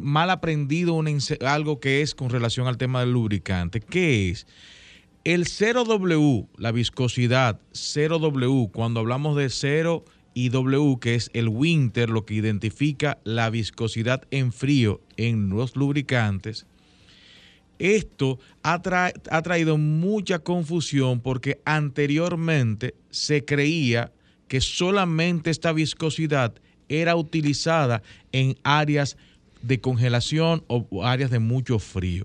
[0.00, 1.00] mal aprendido
[1.46, 3.80] algo que es con relación al tema del lubricante.
[3.80, 4.46] ¿Qué es?
[5.24, 10.04] El 0W, la viscosidad, 0W, cuando hablamos de 0
[10.34, 15.76] y W, que es el winter, lo que identifica la viscosidad en frío en los
[15.76, 16.66] lubricantes,
[17.78, 18.80] esto ha,
[19.30, 24.12] ha, traído mucha confusión porque anteriormente se creía
[24.48, 26.54] que solamente esta viscosidad
[26.88, 28.02] era utilizada
[28.32, 29.16] en áreas
[29.62, 32.24] de congelación o áreas de mucho frío.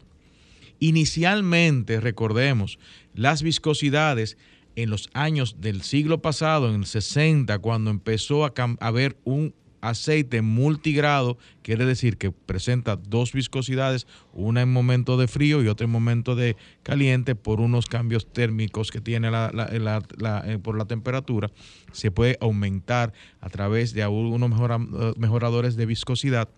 [0.79, 2.77] Inicialmente, recordemos,
[3.13, 4.37] las viscosidades
[4.75, 10.41] en los años del siglo pasado, en el 60, cuando empezó a haber un aceite
[10.43, 15.91] multigrado, quiere decir que presenta dos viscosidades, una en momento de frío y otra en
[15.91, 21.49] momento de caliente por unos cambios térmicos que tiene eh, por la temperatura,
[21.91, 26.49] se puede aumentar a través de unos mejoradores de viscosidad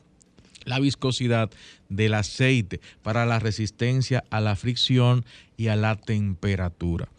[0.69, 1.49] la viscosidad
[1.89, 5.25] del aceite para la resistencia a la fricción
[5.57, 7.09] y a la temperatura.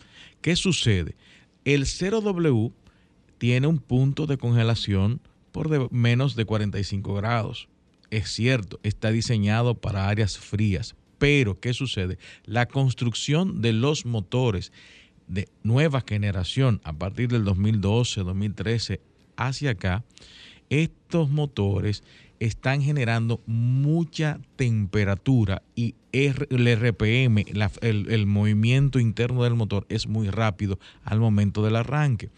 [0.40, 1.16] ¿Qué sucede?
[1.64, 2.72] El 0W
[3.38, 5.20] tiene un punto de congelación
[5.50, 7.68] por menos de 45 grados.
[8.10, 12.18] Es cierto, está diseñado para áreas frías, pero ¿qué sucede?
[12.44, 14.72] La construcción de los motores
[15.26, 19.00] de nueva generación a partir del 2012, 2013
[19.36, 20.04] hacia acá,
[20.70, 22.04] estos motores
[22.40, 27.44] están generando mucha temperatura y el RPM,
[27.82, 32.30] el, movimiento interno del motor es muy rápido al momento del arranque.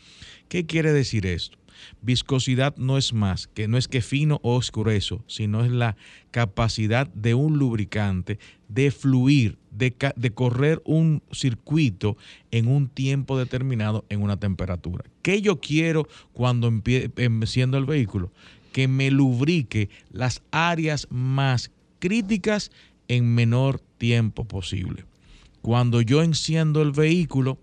[0.49, 1.57] ¿Qué quiere decir esto?
[2.03, 5.97] Viscosidad no es más, que no es que fino o oscurezo, sino es la
[6.31, 8.39] capacidad de un lubricante
[8.69, 12.17] de fluir, de, de correr un circuito
[12.51, 15.05] en un tiempo determinado en una temperatura.
[15.23, 16.69] ¿Qué yo quiero cuando
[17.17, 18.33] enciendo el vehículo?
[18.73, 22.71] Que me lubrique las áreas más críticas
[23.09, 25.05] en menor tiempo posible.
[25.61, 27.59] Cuando yo enciendo el vehículo,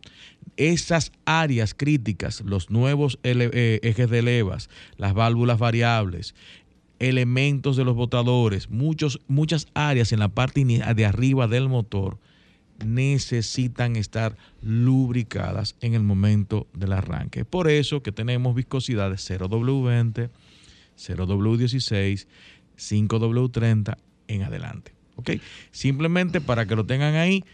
[0.56, 6.36] esas áreas críticas, los nuevos eh, ejes de levas, las válvulas variables,
[7.00, 12.18] elementos de los botadores, muchos, muchas áreas en la parte de arriba del motor
[12.86, 17.46] necesitan estar lubricadas en el momento del arranque.
[17.46, 20.30] Por eso que tenemos viscosidades 0W20,
[21.00, 22.28] 0W16,
[22.78, 23.98] 5W30
[24.28, 24.94] en adelante.
[25.72, 27.46] Simplemente para que lo tengan ahí,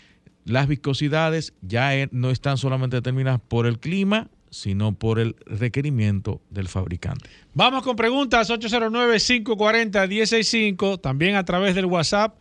[0.46, 6.41] las viscosidades ya e, no están solamente determinadas por el clima, sino por el requerimiento
[6.50, 7.28] del fabricante.
[7.54, 12.39] Vamos con preguntas 809-540-165, también a través del WhatsApp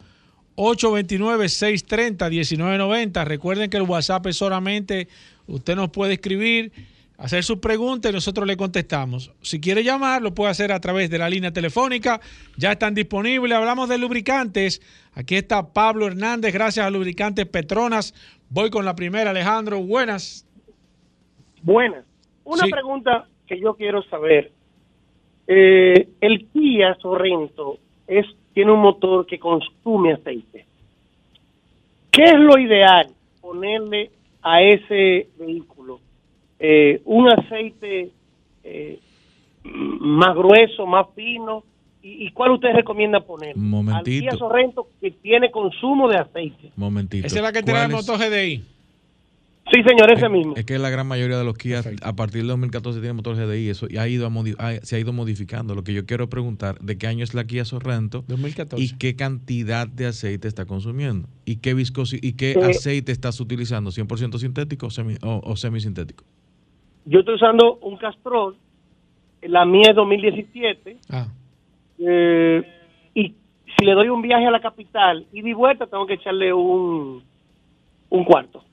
[0.56, 3.24] 829-630-1990.
[3.24, 5.08] Recuerden que el WhatsApp es solamente,
[5.46, 6.70] usted nos puede escribir
[7.16, 9.32] hacer su pregunta y nosotros le contestamos.
[9.40, 12.20] Si quiere llamar, lo puede hacer a través de la línea telefónica.
[12.56, 13.56] Ya están disponibles.
[13.56, 14.82] Hablamos de lubricantes.
[15.14, 18.14] Aquí está Pablo Hernández, gracias a Lubricantes Petronas.
[18.50, 19.80] Voy con la primera, Alejandro.
[19.80, 20.46] Buenas.
[21.62, 22.04] Buenas.
[22.44, 24.52] Una pregunta que yo quiero saber.
[25.46, 30.66] Eh, el Kia Sorrento es, tiene un motor que consume aceite.
[32.10, 33.08] ¿Qué es lo ideal
[33.40, 34.10] ponerle
[34.42, 36.00] a ese vehículo?
[36.66, 38.10] Eh, un aceite
[38.62, 38.98] eh,
[39.64, 41.62] más grueso, más fino,
[42.06, 43.56] ¿Y, cuál usted recomienda poner?
[43.56, 44.30] Momentito.
[44.30, 46.70] Al Sorrento que tiene consumo de aceite.
[46.76, 47.26] Momentito.
[47.26, 48.62] ¿Esa es la que tiene el motor GDI?
[49.72, 50.54] Sí, señor, ese mismo.
[50.54, 53.70] Es que la gran mayoría de los Kia a partir del 2014 tiene motor GDI,
[53.70, 54.30] eso y ha ido
[54.82, 55.74] se ha ido modificando.
[55.74, 58.22] Lo que yo quiero preguntar, ¿de qué año es la Kia Sorrento?
[58.28, 58.84] 2014.
[58.84, 61.26] ¿Y qué cantidad de aceite está consumiendo?
[61.46, 63.90] ¿Y qué viscosi y qué eh, aceite estás utilizando?
[63.90, 66.24] ¿100% sintético o, semi, o, semisintético?
[67.04, 68.56] Yo estoy usando un Castrol,
[69.42, 70.96] la mía es 2017.
[71.10, 71.28] Ah.
[71.98, 72.62] Eh,
[73.14, 73.34] y
[73.76, 77.22] si le doy un viaje a la capital y de vuelta, tengo que echarle un,
[78.10, 78.64] un cuarto.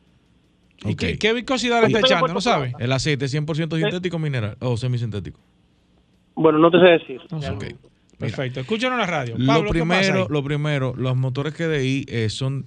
[0.83, 2.27] ¿Y qué, viscosidad le está echando?
[2.33, 2.73] ¿No sabe?
[2.79, 5.39] El aceite es 100% sintético mineral o semisintético.
[6.35, 7.21] Bueno, no te sé decir.
[8.17, 8.59] Perfecto.
[8.61, 9.35] Escúchanos en la radio.
[9.37, 12.65] lo, primero, lo primero, los motores GDI eh, son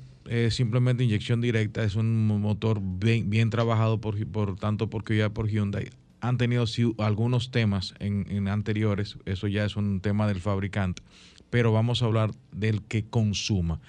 [0.50, 1.84] simplemente inyección directa.
[1.84, 5.90] Es un motor bien, bien trabajado por, por tanto por Kia por Hyundai
[6.24, 6.64] han tenido
[6.98, 11.02] algunos temas en, anteriores, eso ya es un tema del fabricante,
[11.50, 13.80] pero vamos a hablar del que consuma.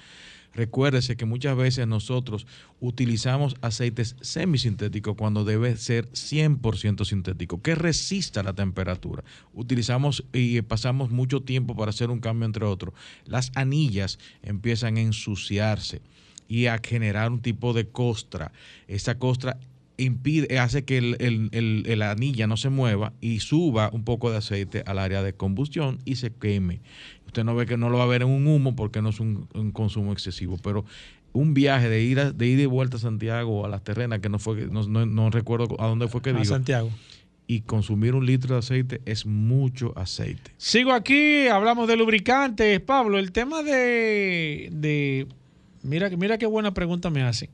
[0.53, 2.45] Recuérdese que muchas veces nosotros
[2.79, 9.23] utilizamos aceites semisintéticos cuando debe ser 100% sintético, que resista la temperatura.
[9.53, 12.93] Utilizamos y pasamos mucho tiempo para hacer un cambio entre otros.
[13.25, 16.01] Las anillas empiezan a ensuciarse
[16.47, 18.51] y a generar un tipo de costra.
[18.87, 19.57] Esa costra
[19.97, 24.99] impide, hace que el, anilla no se mueva y suba un poco de aceite al
[24.99, 26.81] área de combustión y se queme.
[27.25, 29.19] Usted no ve que no lo va a ver en un humo porque no es
[29.19, 30.85] un, consumo excesivo, pero
[31.33, 34.29] un viaje de ir, de ir y vuelta a Santiago o a las terrenas, que
[34.29, 36.45] no fue, no, no, recuerdo a dónde fue que digo.
[36.45, 36.91] Santiago.
[37.47, 40.51] Y consumir un litro de aceite es mucho aceite.
[40.57, 42.79] Sigo aquí, hablamos de lubricantes.
[42.79, 45.27] Pablo, el tema de, de
[45.86, 47.49] mira, mira qué buena pregunta me hacen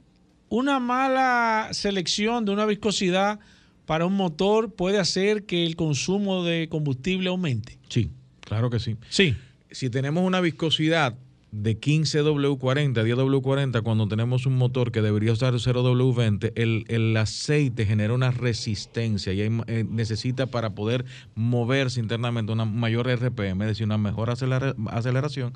[0.52, 3.40] una mala selección de una viscosidad
[3.86, 7.80] para un motor puede hacer que el consumo de combustible aumente.
[7.88, 8.12] Sí,
[8.42, 8.98] claro que sí.
[9.10, 9.36] Sí.
[9.72, 11.16] Si tenemos una viscosidad
[11.52, 18.14] de 15W40, 10W40, cuando tenemos un motor que debería usar 0W20, el, el aceite genera
[18.14, 21.04] una resistencia y eh, necesita para poder
[21.36, 25.54] moverse internamente una mayor RPM, es decir, una mejor aceleración,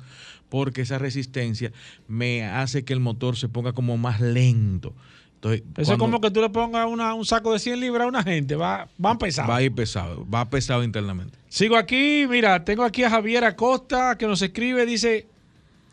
[0.50, 1.72] porque esa resistencia
[2.08, 4.94] me hace que el motor se ponga como más lento.
[5.36, 8.22] Entonces, Eso es como que tú le pongas un saco de 100 libras a una
[8.22, 9.48] gente, va, va pesado.
[9.48, 11.38] Va a ir pesado, va pesado internamente.
[11.48, 15.26] Sigo aquí, mira, tengo aquí a Javier Acosta que nos escribe, dice,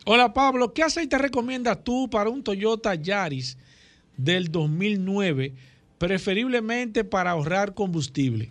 [0.06, 3.56] Hola Pablo, ¿qué aceite recomiendas tú para un Toyota Yaris
[4.18, 5.54] del 2009,
[5.96, 8.50] preferiblemente para ahorrar combustible?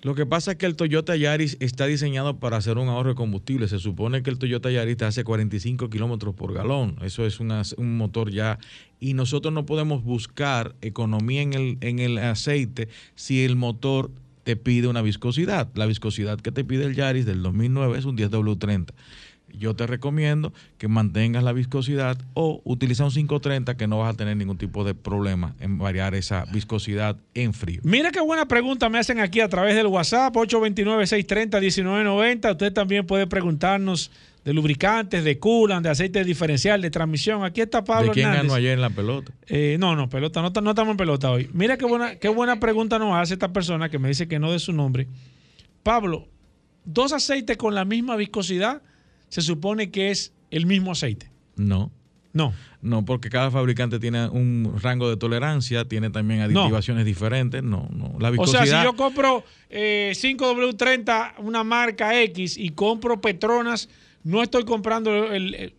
[0.00, 3.14] Lo que pasa es que el Toyota Yaris está diseñado para hacer un ahorro de
[3.14, 3.68] combustible.
[3.68, 6.96] Se supone que el Toyota Yaris hace 45 kilómetros por galón.
[7.02, 8.58] Eso es un motor ya.
[9.00, 14.10] Y nosotros no podemos buscar economía en el, en el aceite si el motor
[14.44, 15.68] te pide una viscosidad.
[15.74, 18.94] La viscosidad que te pide el Yaris del 2009 es un 10W30
[19.56, 24.16] yo te recomiendo que mantengas la viscosidad o utiliza un 530 que no vas a
[24.16, 27.80] tener ningún tipo de problema en variar esa viscosidad en frío.
[27.84, 32.52] Mira qué buena pregunta me hacen aquí a través del WhatsApp 829-630-1990.
[32.52, 34.10] Usted también puede preguntarnos
[34.44, 37.44] de lubricantes, de coolant, de aceite diferencial, de transmisión.
[37.44, 38.48] Aquí está Pablo ¿De quién Hernández.
[38.48, 39.32] ganó ayer en la pelota?
[39.48, 41.50] Eh, no, no, pelota, no, no estamos en pelota hoy.
[41.52, 44.50] Mira qué buena, qué buena pregunta nos hace esta persona que me dice que no
[44.50, 45.06] de su nombre.
[45.82, 46.28] Pablo,
[46.84, 48.82] dos aceites con la misma viscosidad
[49.30, 51.30] se supone que es el mismo aceite.
[51.56, 51.90] No.
[52.32, 52.52] No.
[52.82, 57.62] No, porque cada fabricante tiene un rango de tolerancia, tiene también aditivaciones diferentes.
[57.62, 58.14] No, no.
[58.20, 58.64] La O viscosidad.
[58.66, 63.88] sea, si yo compro eh, 5W30, una marca X, y compro Petronas,
[64.22, 65.74] no estoy comprando el, el-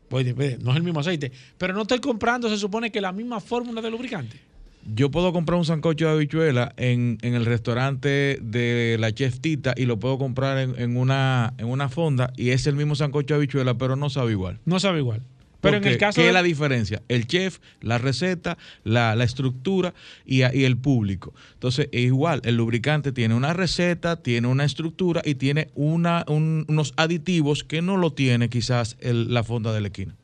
[0.61, 3.81] no es el mismo aceite, pero no estoy comprando, se supone que la misma fórmula
[3.81, 4.39] de lubricante.
[4.85, 9.73] Yo puedo comprar un sancocho de habichuela en, en el restaurante de la Chef Tita
[9.77, 13.35] y lo puedo comprar en, en una, en una fonda y es el mismo sancocho
[13.35, 14.59] de habichuela, pero no sabe igual.
[14.65, 15.21] No sabe igual.
[15.61, 17.03] Pero en el caso ¿Qué de- es la diferencia?
[17.07, 19.93] El chef, la receta, la, la estructura
[20.25, 21.35] y, y el público.
[21.53, 22.41] Entonces, es igual.
[22.43, 27.83] El lubricante tiene una receta, tiene una estructura y tiene una, un- unos aditivos que
[27.83, 30.15] no lo tiene quizás el- la fonda de la esquina.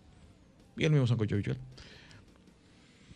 [0.76, 1.60] Y el mismo sancocho de habichuela.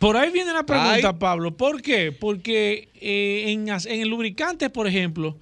[0.02, 1.56] Por ahí viene la pregunta, Pablo.
[1.56, 2.12] ¿Por qué?
[2.12, 5.38] Porque eh, en, en el lubricante, por ejemplo,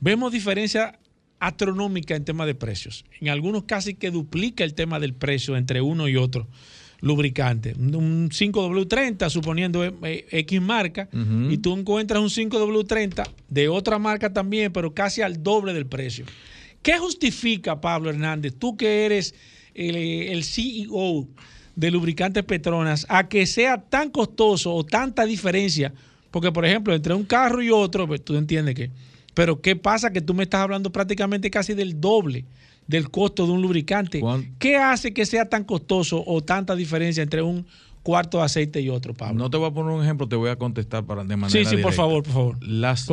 [0.00, 0.98] vemos diferencia
[1.40, 3.04] astronómica en tema de precios.
[3.20, 6.46] En algunos casi que duplica el tema del precio entre uno y otro
[7.00, 7.74] lubricante.
[7.78, 11.08] Un- Un 5W30, suponiendo eh, eh, X marca,
[11.50, 16.24] y tú encuentras un 5W30 de otra marca también, pero casi al doble del precio.
[16.82, 19.34] ¿Qué justifica, Pablo Hernández, tú que eres
[19.74, 21.28] el, el CEO
[21.76, 25.92] de Lubricantes Petronas, a que sea tan costoso o tanta diferencia?
[26.30, 28.90] Porque, por ejemplo, entre un carro y otro, pues, tú entiendes que...
[29.34, 30.10] Pero ¿qué pasa?
[30.10, 32.46] Que tú me estás hablando prácticamente casi del doble
[32.86, 34.22] del costo de un lubricante.
[34.58, 37.66] ¿Qué hace que sea tan costoso o tanta diferencia entre un
[38.02, 39.38] cuarto de aceite y otro, Pablo?
[39.38, 41.64] No te voy a poner un ejemplo, te voy a contestar para, de manera Sí,
[41.64, 42.56] sí, por favor, por favor.
[42.66, 43.06] Las,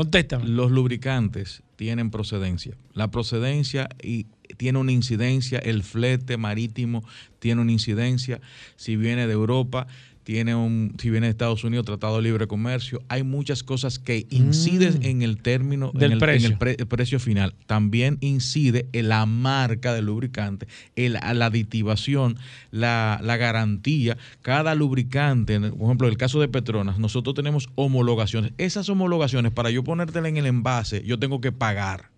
[0.44, 2.78] Los lubricantes tienen procedencia.
[2.94, 4.28] La procedencia y
[4.58, 7.04] tiene una incidencia, el flete marítimo
[7.40, 8.40] tiene una incidencia.
[8.76, 9.88] Si viene de Europa,
[10.24, 13.02] tiene un, si viene de Estados Unidos, Tratado de Libre Comercio.
[13.10, 15.04] Hay muchas cosas que inciden Mm.
[15.06, 16.48] en el término, en Del el- en precio.
[16.50, 17.54] el pre- precio final.
[17.68, 22.38] También incide en la marca del lubricante, el- la aditivación,
[22.72, 24.18] la, la garantía.
[24.42, 28.54] Cada lubricante, por ejemplo, en el caso de Petronas, nosotros tenemos homologaciones.
[28.58, 32.13] Esas homologaciones, para yo ponértela en el envase, yo tengo que pagar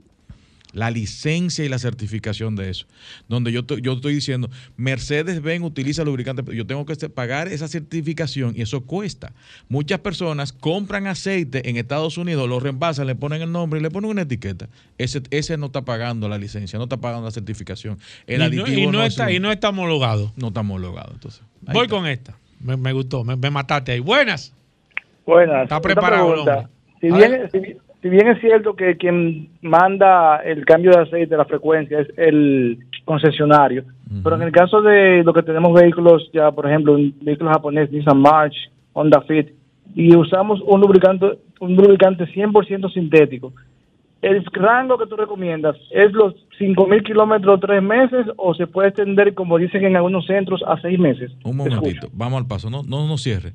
[0.75, 2.85] la licencia y la certificación de eso.
[3.29, 7.67] Donde yo, yo estoy diciendo, Mercedes-Benz utiliza lubricante, pero yo tengo que este- pagar esa
[7.67, 9.33] certificación y eso cuesta.
[9.69, 13.89] Muchas personas compran aceite en Estados Unidos, lo reembasan, le ponen el nombre y le
[13.89, 14.67] ponen una etiqueta.
[14.97, 17.97] Ese, ese no está pagando la licencia, no está pagando la certificación.
[18.27, 20.33] El y no, aditivo y no es está, y no está homologado.
[20.35, 21.41] no está homologado, entonces.
[21.61, 21.95] Voy está.
[21.95, 22.37] con esta.
[22.59, 23.99] Me, me gustó, me, me mataste ahí.
[24.01, 24.53] Buenas.
[25.25, 25.63] Buenas.
[25.63, 26.69] Está preparado el pregunta.
[27.01, 27.49] hombre.
[27.51, 32.01] Si si, si bien es cierto que quien manda el cambio de aceite, la frecuencia,
[32.01, 33.83] es el concesionario,
[34.23, 37.91] pero en el caso de lo que tenemos vehículos, ya por ejemplo, un vehículo japonés,
[37.91, 38.53] Nissan March,
[38.93, 39.47] Honda Fit,
[39.95, 43.53] y usamos un lubricante, un lubricante 100% sintético,
[44.21, 49.33] ¿el rango que tú recomiendas es los 5.000 kilómetros tres meses o se puede extender,
[49.33, 51.31] como dicen en algunos centros, a seis meses?
[51.43, 53.53] Un momentito, vamos al paso, no, no, no cierre.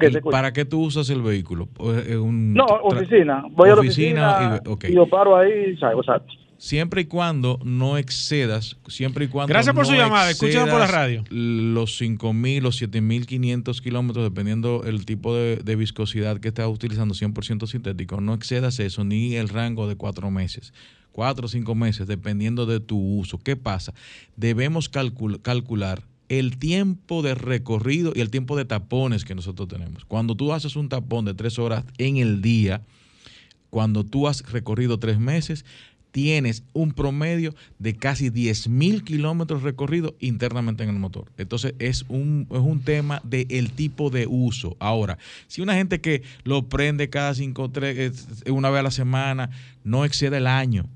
[0.00, 0.20] El-.
[0.22, 1.68] ¿Para qué tú usas el vehículo?
[1.78, 3.44] Un No, oficina.
[3.50, 4.84] Voy a la oficina oficina y- ok.
[4.88, 6.32] y, yo paro ahí y salgo, exacto.
[6.62, 9.48] Siempre y cuando no excedas, siempre y cuando.
[9.48, 11.24] Gracias por su llamada, escúchanos por la radio.
[11.30, 17.66] Los 5.000 o 7.500 kilómetros, dependiendo el tipo de, de viscosidad que estás utilizando, 100%
[17.66, 20.74] sintético, no excedas eso ni el rango de cuatro meses.
[21.12, 23.38] Cuatro o cinco meses, dependiendo de tu uso.
[23.38, 23.94] ¿Qué pasa?
[24.36, 30.04] Debemos calcul- calcular el tiempo de recorrido y el tiempo de tapones que nosotros tenemos.
[30.04, 32.82] Cuando tú haces un tapón de tres horas en el día,
[33.70, 35.64] cuando tú has recorrido tres meses,
[36.10, 41.30] tienes un promedio de casi 10 mil kilómetros recorridos internamente en el motor.
[41.38, 44.76] Entonces es un, es un tema del tipo de uso.
[44.78, 48.90] Ahora, si una gente que lo prende cada cinco, tres, eh, una vez a la
[48.90, 49.50] semana,
[49.84, 50.86] no excede el año.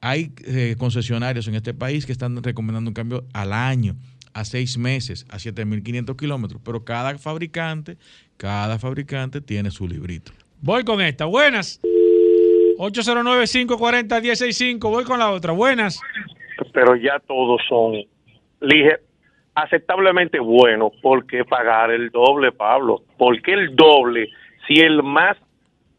[0.00, 3.96] Hay eh, concesionarios en este país que están recomendando un cambio al año,
[4.32, 7.98] a seis meses, a 7.500 kilómetros, pero cada fabricante,
[8.36, 10.32] cada fabricante tiene su librito.
[10.60, 11.26] Voy con esta.
[11.26, 11.80] Buenas.
[12.82, 14.90] 809-540-165.
[14.90, 15.52] Voy con la otra.
[15.52, 16.00] Buenas.
[16.72, 17.92] pero ya todos son
[18.60, 18.98] lige-
[19.54, 20.92] aceptablemente buenos.
[21.02, 23.02] ¿Por qué pagar el doble, Pablo?
[23.18, 24.28] ¿Por qué el doble
[24.66, 25.36] si el más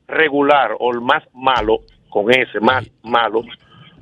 [0.08, 1.80] regular o el más malo,
[2.10, 3.44] con ese más malo,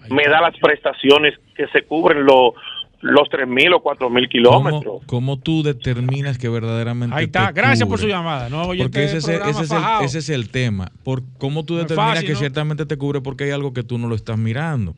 [0.10, 2.54] me da las prestaciones que se cubren los
[3.02, 4.84] los 3.000 o 4.000 kilómetros.
[4.84, 8.50] ¿Cómo, ¿Cómo, tú determinas que verdaderamente Ahí está, gracias por su llamada.
[8.50, 10.92] No, porque ese es, el, ese, es el, ese es, el, tema.
[11.04, 12.40] Por ¿Cómo tú determinas fácil, que ¿no?
[12.40, 14.96] ciertamente te cubre porque hay algo que tú no lo estás mirando?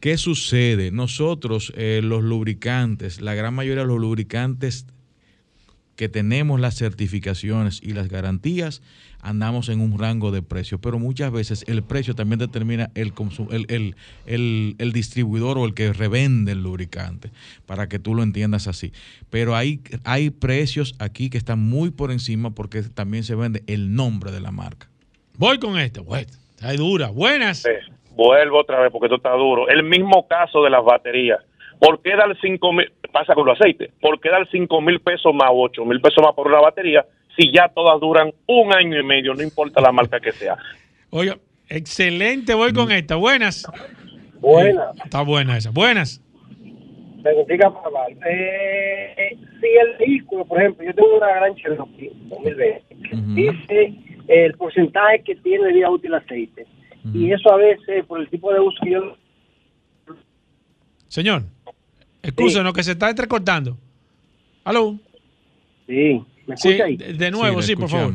[0.00, 0.90] ¿Qué sucede?
[0.90, 4.86] Nosotros, eh, los lubricantes, la gran mayoría de los lubricantes
[5.96, 8.82] que tenemos las certificaciones y las garantías,
[9.20, 13.12] andamos en un rango de precio, pero muchas veces el precio también determina el,
[13.50, 17.30] el, el, el, el distribuidor o el que revende el lubricante,
[17.66, 18.92] para que tú lo entiendas así.
[19.30, 23.94] Pero hay, hay precios aquí que están muy por encima porque también se vende el
[23.94, 24.88] nombre de la marca.
[25.38, 27.08] Voy con esto, bueno, está dura.
[27.08, 27.58] Buenas.
[27.58, 27.70] Sí,
[28.14, 29.68] vuelvo otra vez porque esto está duro.
[29.68, 31.40] El mismo caso de las baterías.
[31.82, 35.34] ¿Por qué dar 5 mil, pasa con los aceites, por qué dar 5 mil pesos
[35.34, 37.04] más o 8 mil pesos más por una batería
[37.36, 40.56] si ya todas duran un año y medio, no importa la marca que sea?
[41.10, 43.16] Oiga, excelente, voy con esta.
[43.16, 43.66] Buenas.
[44.38, 44.96] Buenas.
[45.04, 45.70] Está buena esa.
[45.70, 46.22] Buenas.
[47.48, 47.72] Diga,
[48.30, 53.34] eh, si el vehículo, por ejemplo, yo tengo una gran Cherokee 2020, uh -huh.
[53.34, 53.94] dice
[54.28, 56.64] el porcentaje que tiene de vida útil aceite.
[57.04, 57.16] Uh -huh.
[57.16, 59.16] Y eso a veces, por el tipo de uso que yo...
[61.08, 61.42] Señor.
[62.22, 62.76] Excúsenos, sí.
[62.76, 63.76] que se está entrecortando.
[64.64, 64.96] ¿Aló?
[65.86, 66.96] Sí, ¿me escucha sí, ahí?
[66.96, 68.14] De nuevo, sí, sí por favor.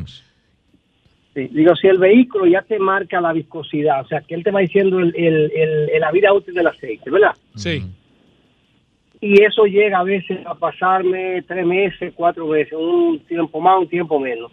[1.34, 4.50] Sí, digo, si el vehículo ya te marca la viscosidad, o sea, que él te
[4.50, 7.34] va diciendo el, el, el, la vida útil del aceite, ¿verdad?
[7.54, 7.84] Sí.
[9.20, 13.88] Y eso llega a veces a pasarme tres meses, cuatro meses, un tiempo más, un
[13.88, 14.50] tiempo menos.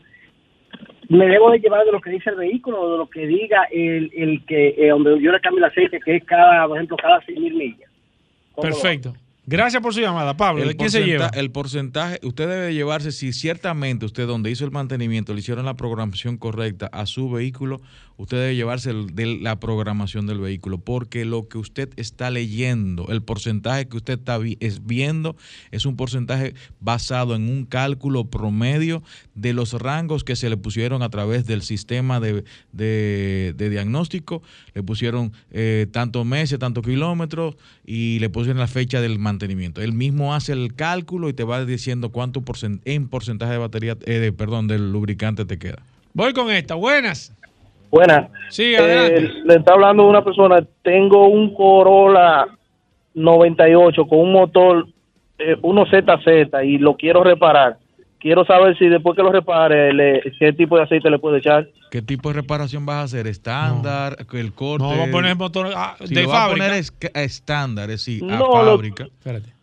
[1.07, 3.63] Me debo de llevar de lo que dice el vehículo o de lo que diga
[3.71, 6.97] el, el que, eh, donde yo le cambio el aceite, que es cada, por ejemplo,
[6.97, 7.89] cada seis mil millas.
[8.59, 9.13] Perfecto.
[9.47, 10.67] Gracias por su llamada, Pablo.
[10.67, 11.27] ¿De quién se lleva?
[11.27, 15.75] El porcentaje, usted debe llevarse, si ciertamente usted donde hizo el mantenimiento le hicieron la
[15.75, 17.81] programación correcta a su vehículo,
[18.17, 23.21] usted debe llevarse de la programación del vehículo, porque lo que usted está leyendo, el
[23.21, 25.35] porcentaje que usted está vi, es viendo,
[25.71, 29.03] es un porcentaje basado en un cálculo promedio
[29.33, 34.41] de los rangos que se le pusieron a través del sistema de, de, diagnóstico.
[34.73, 37.55] Le pusieron eh, tantos meses, tantos kilómetros
[37.85, 39.81] y le pusieron la fecha del mantenimiento.
[39.81, 42.43] Él mismo hace el cálculo y te va diciendo cuánto
[42.85, 45.83] en porcentaje de batería, eh, de, perdón, del lubricante te queda.
[46.13, 46.75] Voy con esta.
[46.75, 47.33] Buenas.
[47.95, 48.29] Buenas.
[48.49, 49.17] Sí, adelante.
[49.17, 50.61] Eh, le está hablando una persona.
[50.83, 52.45] Tengo un Corolla
[53.13, 54.85] 98 con un motor
[55.39, 57.77] eh, 1ZZ y lo quiero reparar.
[58.19, 61.69] Quiero saber si después que lo repare, le, qué tipo de aceite le puede echar.
[61.89, 63.27] ¿Qué tipo de reparación vas a hacer?
[63.27, 64.17] ¿Estándar?
[64.31, 64.39] No.
[64.39, 64.83] ¿El corte?
[64.83, 66.65] No, vamos a poner motor ah, si de lo fábrica.
[66.65, 66.83] a poner
[67.23, 69.03] estándar, es decir, a No, fábrica.
[69.05, 69.53] lo- Espérate.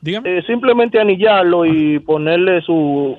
[0.00, 0.38] Dígame.
[0.38, 3.16] Eh, simplemente anillarlo y ponerle su,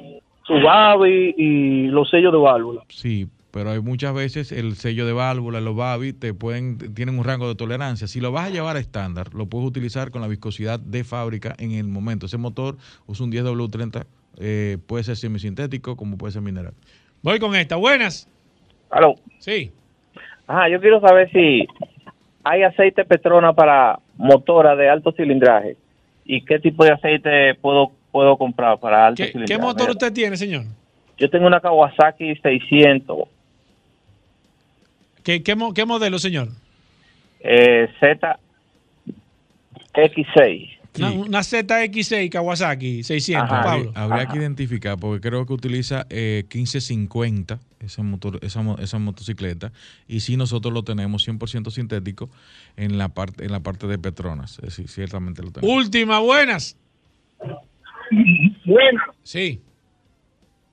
[0.47, 2.81] su babi y los sellos de válvula.
[2.87, 7.23] Sí, pero hay muchas veces el sello de válvula, los BABI, te pueden, tienen un
[7.23, 8.07] rango de tolerancia.
[8.07, 11.55] Si lo vas a llevar a estándar, lo puedes utilizar con la viscosidad de fábrica
[11.57, 12.25] en el momento.
[12.25, 14.05] Ese motor usa un 10W30,
[14.39, 16.73] eh, puede ser semisintético como puede ser mineral.
[17.21, 17.77] Voy con esta.
[17.77, 18.29] Buenas.
[18.89, 19.15] Aló.
[19.39, 19.71] Sí.
[20.45, 21.67] Ajá, yo quiero saber si
[22.43, 25.77] hay aceite Petrona para motora de alto cilindraje
[26.25, 29.59] y qué tipo de aceite puedo puedo comprar para alto ¿Qué, cilindraje.
[29.59, 30.63] ¿Qué motor usted tiene, señor?
[31.17, 33.36] Yo tengo una Kawasaki 600
[35.27, 36.47] ¿Qué, qué, mo- qué modelo, señor?
[37.41, 37.89] eh,
[39.93, 40.77] ZX6.
[40.99, 43.91] Una, una ZX6 Kawasaki 600, Habría- Pablo.
[43.93, 49.73] Habría que identificar, porque creo que utiliza eh, 1550, ese motor, esa, esa motocicleta,
[50.07, 52.29] y sí nosotros lo tenemos 100% sintético
[52.77, 54.59] en la parte en la parte de Petronas.
[54.59, 55.75] Es decir, ciertamente lo tenemos.
[55.75, 56.77] Última, buenas.
[58.63, 59.59] Bueno, Sí.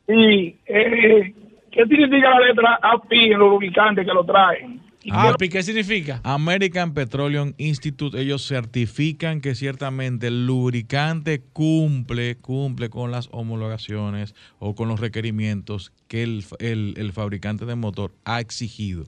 [0.06, 1.34] y eh,
[1.74, 4.80] ¿qué significa la letra API en los lubricantes que lo traen?
[5.10, 6.20] API, ¿qué significa?
[6.24, 14.74] American Petroleum Institute, ellos certifican que ciertamente el lubricante cumple, cumple con las homologaciones o
[14.74, 19.04] con los requerimientos que el, el- el fabricante de motor ha exigido.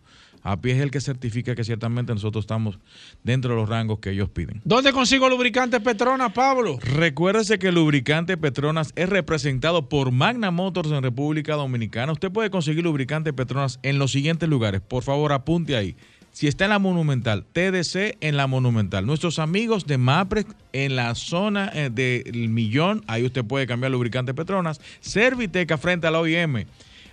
[0.52, 2.78] API es el que certifica que ciertamente nosotros estamos
[3.22, 4.60] dentro de los rangos que ellos piden.
[4.64, 6.78] ¿Dónde consigo lubricante Petronas, Pablo?
[6.80, 12.12] Recuérdese que el lubricante Petronas es representado por Magna Motors en República Dominicana.
[12.12, 14.80] Usted puede conseguir lubricante Petronas en los siguientes lugares.
[14.80, 15.96] Por favor, apunte ahí.
[16.36, 19.06] Si está en la Monumental, TDC en la Monumental.
[19.06, 24.34] Nuestros amigos de MAPREX en la zona eh, del Millón, ahí usted puede cambiar lubricante
[24.34, 24.82] Petronas.
[25.00, 26.66] Serviteca frente a la OIM.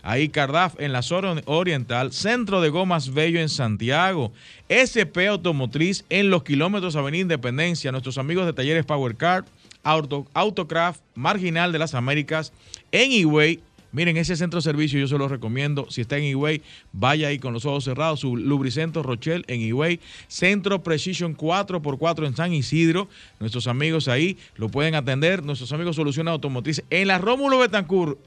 [0.03, 4.33] Ahí Cardaf en la zona oriental, Centro de Gomas Bello en Santiago,
[4.67, 9.45] SP Automotriz en los kilómetros Avenida Independencia, nuestros amigos de talleres Power Car,
[9.81, 12.51] Auto, Autocraft, Marginal de las Américas,
[12.91, 13.61] en Higüey,
[13.93, 15.85] Miren, ese centro de servicio yo se lo recomiendo.
[15.91, 16.63] Si está en Higüey,
[16.93, 18.21] vaya ahí con los ojos cerrados.
[18.21, 19.99] Su Lubricentro Rochelle en Higüey.
[20.27, 23.07] Centro Precision 4x4 en San Isidro.
[23.39, 25.45] Nuestros amigos ahí lo pueden atender.
[25.45, 26.83] Nuestros amigos Soluciones Automotrices.
[26.89, 28.17] En la Rómulo Betancourt,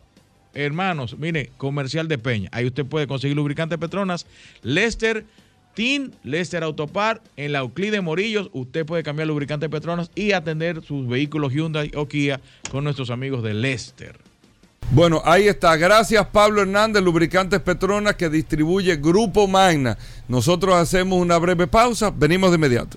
[0.56, 2.48] hermanos, mire, comercial de Peña.
[2.52, 4.26] Ahí usted puede conseguir lubricante Petronas.
[4.62, 5.24] Lester.
[5.74, 8.48] Team Lester Autopar en la Euclide Morillos.
[8.54, 13.42] Usted puede cambiar lubricante Petronas y atender sus vehículos Hyundai o Kia con nuestros amigos
[13.42, 14.16] de Lester.
[14.92, 15.76] Bueno, ahí está.
[15.76, 19.98] Gracias Pablo Hernández, Lubricantes Petronas, que distribuye Grupo Magna.
[20.28, 22.10] Nosotros hacemos una breve pausa.
[22.10, 22.96] Venimos de inmediato.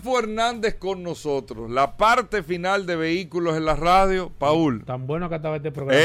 [0.00, 1.70] Rodolfo Hernández con nosotros.
[1.70, 4.30] La parte final de Vehículos en la Radio.
[4.38, 4.84] Paul.
[4.84, 6.00] Tan bueno que estaba este programa.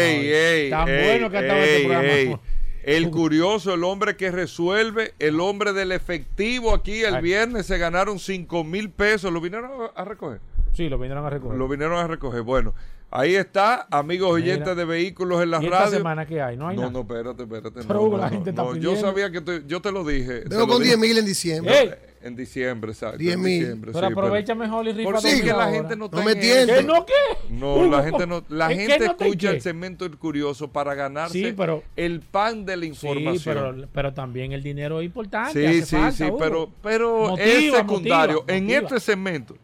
[0.69, 2.41] Tan bueno que estaba este programa.
[2.83, 8.19] El curioso, el hombre que resuelve, el hombre del efectivo aquí el viernes se ganaron
[8.19, 9.31] 5 mil pesos.
[9.31, 10.39] ¿Lo vinieron a recoger?
[10.73, 11.57] Sí, lo vinieron a recoger.
[11.57, 12.41] Lo vinieron a recoger.
[12.41, 12.73] Bueno,
[13.11, 16.57] Ahí está, amigos oyentes de vehículos en la ¿Y esta semana que hay?
[16.57, 17.81] No hay No, no, espérate, espérate.
[17.87, 20.43] Pero la gente está Yo sabía que te, yo te lo dije.
[20.49, 22.14] Vengo con 10 mil en diciembre.
[22.25, 23.19] En diciembre, exacto.
[23.19, 23.79] 10 mil.
[23.93, 26.77] Pero aprovecha mejor y rifa Por sí, que la gente no, no me entiende.
[26.77, 27.13] ¿Qué no qué?
[27.51, 28.43] No, la gente no.
[28.49, 33.37] La gente escucha el segmento El Curioso para ganarse pero, el pan de la información.
[33.37, 35.83] Sí, pero, pero también el dinero es importante.
[35.83, 38.43] Sí, sí, sí, pero, pero es secundario.
[38.47, 39.55] en este segmento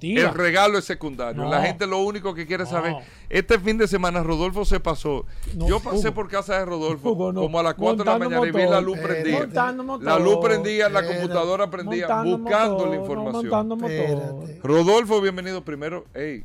[0.00, 1.44] el regalo es secundario.
[1.44, 2.96] La gente lo único que quiere saber.
[3.28, 5.26] Este fin de semana Rodolfo se pasó.
[5.54, 8.66] Yo pasé por casa de Rodolfo como a las 4 de la mañana y vi
[8.66, 9.72] la luz prendida.
[10.00, 14.60] La luz prendía, la computadora prendía, buscando la información.
[14.62, 16.04] Rodolfo, bienvenido primero.
[16.14, 16.44] Hey,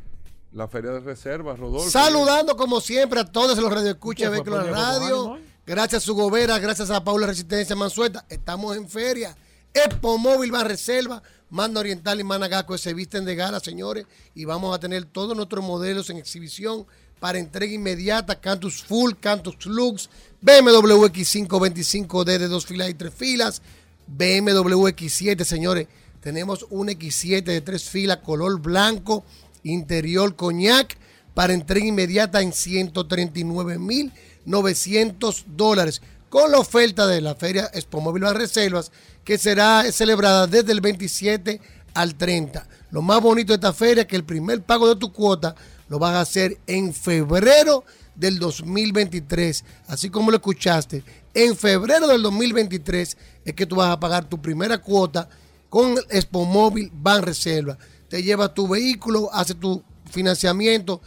[0.51, 1.89] la feria de reservas, Rodolfo.
[1.89, 5.37] Saludando como siempre a todos los radioescuchas de la Radio.
[5.65, 8.25] Gracias a su gobera, gracias a Paula Resistencia Mansueta.
[8.29, 9.35] Estamos en feria.
[9.73, 11.21] Expo Móvil va a reserva
[11.51, 15.61] Manda Oriental y Managaco se visten de gala, señores, y vamos a tener todos nuestros
[15.63, 16.87] modelos en exhibición
[17.19, 20.09] para entrega inmediata, Cantus Full, Cantus Lux,
[20.41, 23.61] BMW X525D de dos filas y tres filas,
[24.07, 25.89] BMW X7, señores,
[26.21, 29.25] tenemos un X7 de tres filas, color blanco,
[29.63, 30.97] interior coñac,
[31.33, 36.01] para entrega inmediata en 139.900 dólares,
[36.31, 38.89] con la oferta de la Feria Expo Móvil Las Reservas,
[39.25, 41.59] que será celebrada desde el 27
[41.93, 42.65] al 30.
[42.89, 45.53] Lo más bonito de esta feria es que el primer pago de tu cuota
[45.89, 47.83] lo vas a hacer en febrero
[48.15, 49.65] del 2023.
[49.87, 51.03] Así como lo escuchaste,
[51.33, 55.27] en febrero del 2023 es que tú vas a pagar tu primera cuota
[55.67, 57.77] con Expo Móvil Ban Reserva.
[58.07, 61.01] Te llevas tu vehículo, hace tu financiamiento,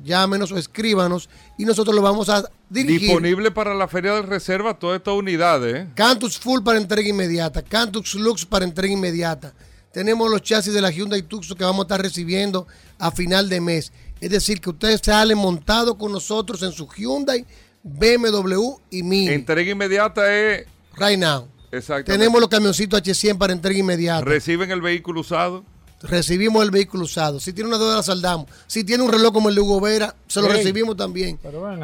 [0.04, 3.02] Llámenos o escríbanos y nosotros lo vamos a dirigir.
[3.02, 5.76] Disponible para la Feria de Reserva todas estas unidades.
[5.76, 5.88] ¿eh?
[5.96, 9.54] Cantus Full para entrega inmediata, Cantus Lux para entrega inmediata
[9.98, 12.68] tenemos los chasis de la Hyundai Tucson que vamos a estar recibiendo
[13.00, 13.92] a final de mes.
[14.22, 17.44] Es decir, que ustedes salen montados con nosotros en su Hyundai,
[17.82, 19.30] BMW y Mini.
[19.30, 20.68] Entrega inmediata es...
[20.96, 21.48] Right now.
[21.72, 22.12] Exacto.
[22.12, 24.24] Tenemos los camioncitos H100 para entrega inmediata.
[24.24, 25.66] ¿Reciben el vehículo usado?
[26.02, 27.40] Recibimos el vehículo usado.
[27.40, 28.48] Si tiene una deuda, la saldamos.
[28.68, 31.40] Si tiene un reloj como el de Hugo Vera, se lo recibimos también.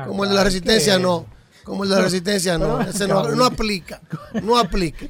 [0.08, 1.26] como el de la Resistencia, no.
[1.64, 2.82] Como el de la resistencia, no.
[2.82, 4.02] Ese no, no, aplica.
[4.42, 5.06] No aplica.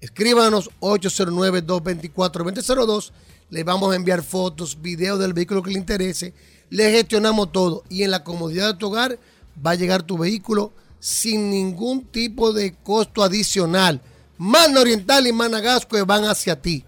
[0.00, 3.10] Escríbanos 809-224-2002
[3.50, 6.32] le vamos a enviar fotos, videos del vehículo que le interese,
[6.68, 9.18] le gestionamos todo y en la comodidad de tu hogar
[9.66, 14.00] va a llegar tu vehículo sin ningún tipo de costo adicional.
[14.38, 16.84] Mano Oriental y Managasco van hacia ti.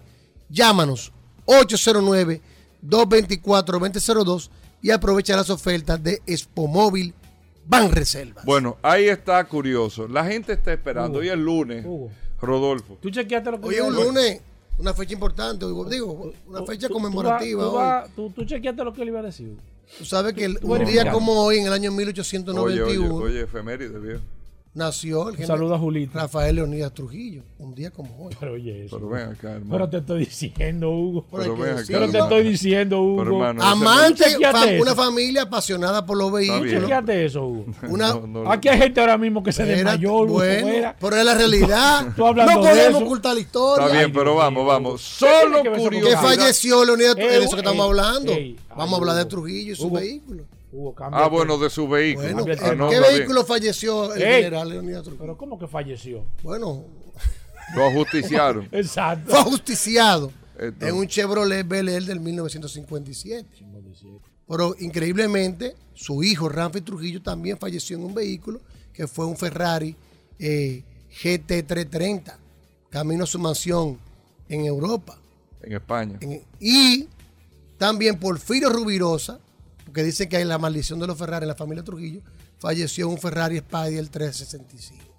[0.47, 1.11] Llámanos
[1.43, 2.41] 809
[2.87, 4.49] 224-2002
[4.81, 7.13] y aprovecha las ofertas de Expomóvil
[7.65, 8.45] Ban Reservas.
[8.45, 10.07] Bueno, ahí está curioso.
[10.07, 11.19] La gente está esperando.
[11.19, 11.85] Hoy es lunes.
[12.41, 12.97] Rodolfo.
[13.01, 14.41] ¿Tú chequeaste lo que Hoy es un lunes,
[14.77, 18.05] una fecha importante, digo, una fecha conmemorativa.
[18.15, 19.55] Tú, tú, chequeaste lo que él iba a decir.
[19.97, 22.61] Tú sabes que un día como hoy, en el año 1891.
[22.61, 24.21] Oye, oye, oye efeméride, viejo
[24.73, 26.17] nació el Saluda a Julito.
[26.17, 28.35] Rafael Leonidas Trujillo, un día como hoy.
[28.39, 28.97] Pero oye eso.
[28.97, 29.71] Pero ven acá, hermano.
[29.71, 31.25] Pero te estoy diciendo, Hugo.
[31.31, 33.23] Pero, ven acá, pero te estoy diciendo, Hugo.
[33.23, 36.71] Pero, hermano, Amante, fa una familia apasionada por los vehículos.
[36.71, 37.65] Chequeate eso, Hugo.
[37.89, 38.13] Una,
[38.51, 40.33] Aquí hay gente ahora mismo que se desmayó, Hugo.
[40.35, 42.07] Bueno, pero es la realidad.
[42.17, 43.85] no podemos ocultar la historia.
[43.85, 45.01] Está bien, pero vamos, vamos.
[45.01, 46.07] Solo curioso.
[46.07, 48.33] Que falleció Leonidas Trujillo, de eso que estamos hablando.
[48.75, 50.45] Vamos a hablar de Trujillo y su vehículo
[51.11, 52.45] ah, bueno, de su vehículo.
[52.61, 55.21] Ah, ¿Qué vehículo falleció el general Leonidas Trujillo?
[55.21, 56.25] Pero ¿cómo que falleció?
[56.41, 56.85] Bueno.
[57.75, 58.67] Lo ajusticiaron.
[58.71, 59.31] Exacto.
[59.31, 63.47] Fue ajusticiado en un Chevrolet Bel Air del 1957.
[64.47, 69.95] Pero increíblemente, su hijo Ramfi Trujillo también falleció en un vehículo que fue un Ferrari
[70.37, 70.83] eh,
[71.21, 72.35] GT330,
[72.89, 73.97] camino a su mansión
[74.49, 75.17] en Europa.
[75.61, 76.19] En España.
[76.59, 77.07] y
[77.77, 79.39] también Porfirio Rubirosa,
[79.91, 82.21] que dice que hay la maldición de los Ferrari en la familia Trujillo,
[82.57, 85.13] falleció un Ferrari Spider 365.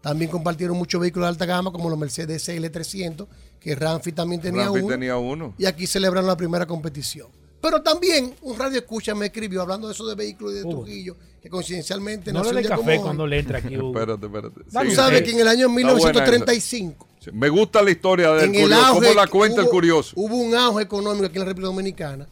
[0.00, 3.26] También compartieron muchos vehículos de alta gama, como los Mercedes SL300,
[3.58, 5.54] que Ramfi también tenía, Ramfi uno, tenía uno.
[5.56, 7.28] Y aquí celebraron la primera competición.
[7.62, 11.16] Pero también un radio escucha me escribió hablando de eso de vehículos y de Trujillo,
[11.40, 13.74] que coincidencialmente no le café cuando le entra aquí.
[13.82, 14.60] espérate, espérate.
[14.64, 17.08] Tú sabes que en el año 1935.
[17.32, 20.12] me gusta la historia del curioso, cómo la cuenta el curioso.
[20.16, 22.28] Hubo un auge económico aquí en la República Dominicana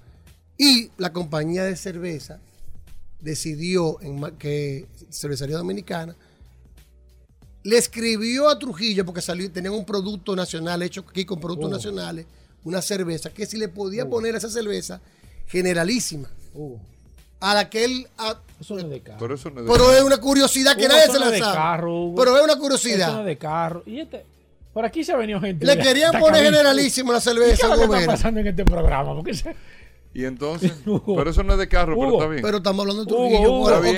[0.62, 2.38] y la compañía de cerveza
[3.20, 6.14] decidió en que Cervecería Dominicana
[7.64, 11.72] le escribió a Trujillo porque salió, tenían un producto nacional hecho aquí con productos oh.
[11.72, 12.26] nacionales,
[12.62, 14.10] una cerveza, que si le podía oh.
[14.10, 15.00] poner esa cerveza
[15.46, 16.30] generalísima.
[16.54, 16.78] Oh.
[17.40, 18.06] A la que él.
[18.60, 19.18] eso no es de carro.
[19.18, 21.82] Pero, eso no es, Pero es una curiosidad que nadie se la sabe.
[22.16, 23.08] Pero es una curiosidad.
[23.08, 23.82] Eso no es de carro.
[23.84, 24.24] Y este.
[24.72, 25.66] Por aquí se ha venido gente.
[25.66, 27.66] Le querían poner generalísimo la cerveza.
[27.74, 29.12] ¿Qué está pasando en este programa?
[29.14, 29.54] Porque se...
[30.14, 32.42] Y entonces, pero eso no es de carro, pero está bien.
[32.42, 33.52] Pero estamos hablando de Trujillo.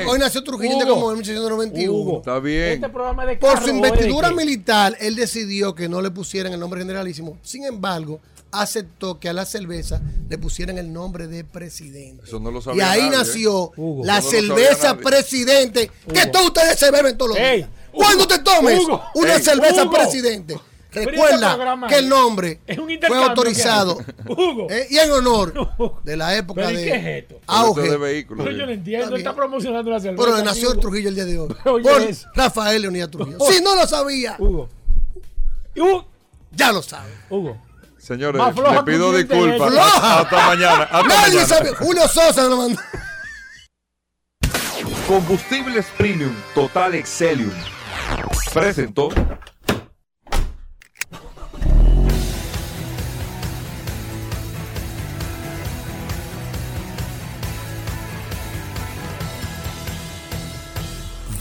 [0.08, 2.18] hoy, nació Trujillo como en 1891.
[2.18, 2.84] está bien.
[2.84, 7.36] Este de Por su investidura militar, él decidió que no le pusieran el nombre generalísimo.
[7.42, 8.20] Sin embargo,
[8.52, 12.22] aceptó que a la cerveza le pusieran el nombre de presidente.
[12.24, 13.72] Eso no lo sabía Y ahí nació
[14.04, 17.68] la cerveza presidente, que todos ustedes se beben todos los días.
[17.92, 18.80] Cuando te tomes
[19.14, 20.56] una cerveza presidente
[20.94, 22.60] Recuerda que el nombre
[23.06, 23.98] fue autorizado
[24.70, 25.52] eh, y en honor
[26.04, 28.44] de la época de auge de vehículos.
[28.44, 30.22] Pero yo no entiendo, está promocionando la cerveza.
[30.24, 31.54] Pero nació en Trujillo el día de hoy.
[31.64, 31.82] Por
[32.34, 33.38] Rafael Leonidas Trujillo.
[33.40, 34.68] Si no lo sabía, Hugo.
[36.52, 37.10] ya lo sabe.
[37.30, 37.60] Hugo.
[37.98, 39.72] Señores, le pido disculpas.
[39.74, 40.82] Hasta mañana.
[40.84, 41.46] Hasta Nadie mañana.
[41.46, 41.74] sabe.
[41.74, 42.80] Julio Sosa lo mandó.
[45.06, 47.50] Combustibles Premium Total Excelium
[48.52, 49.08] presentó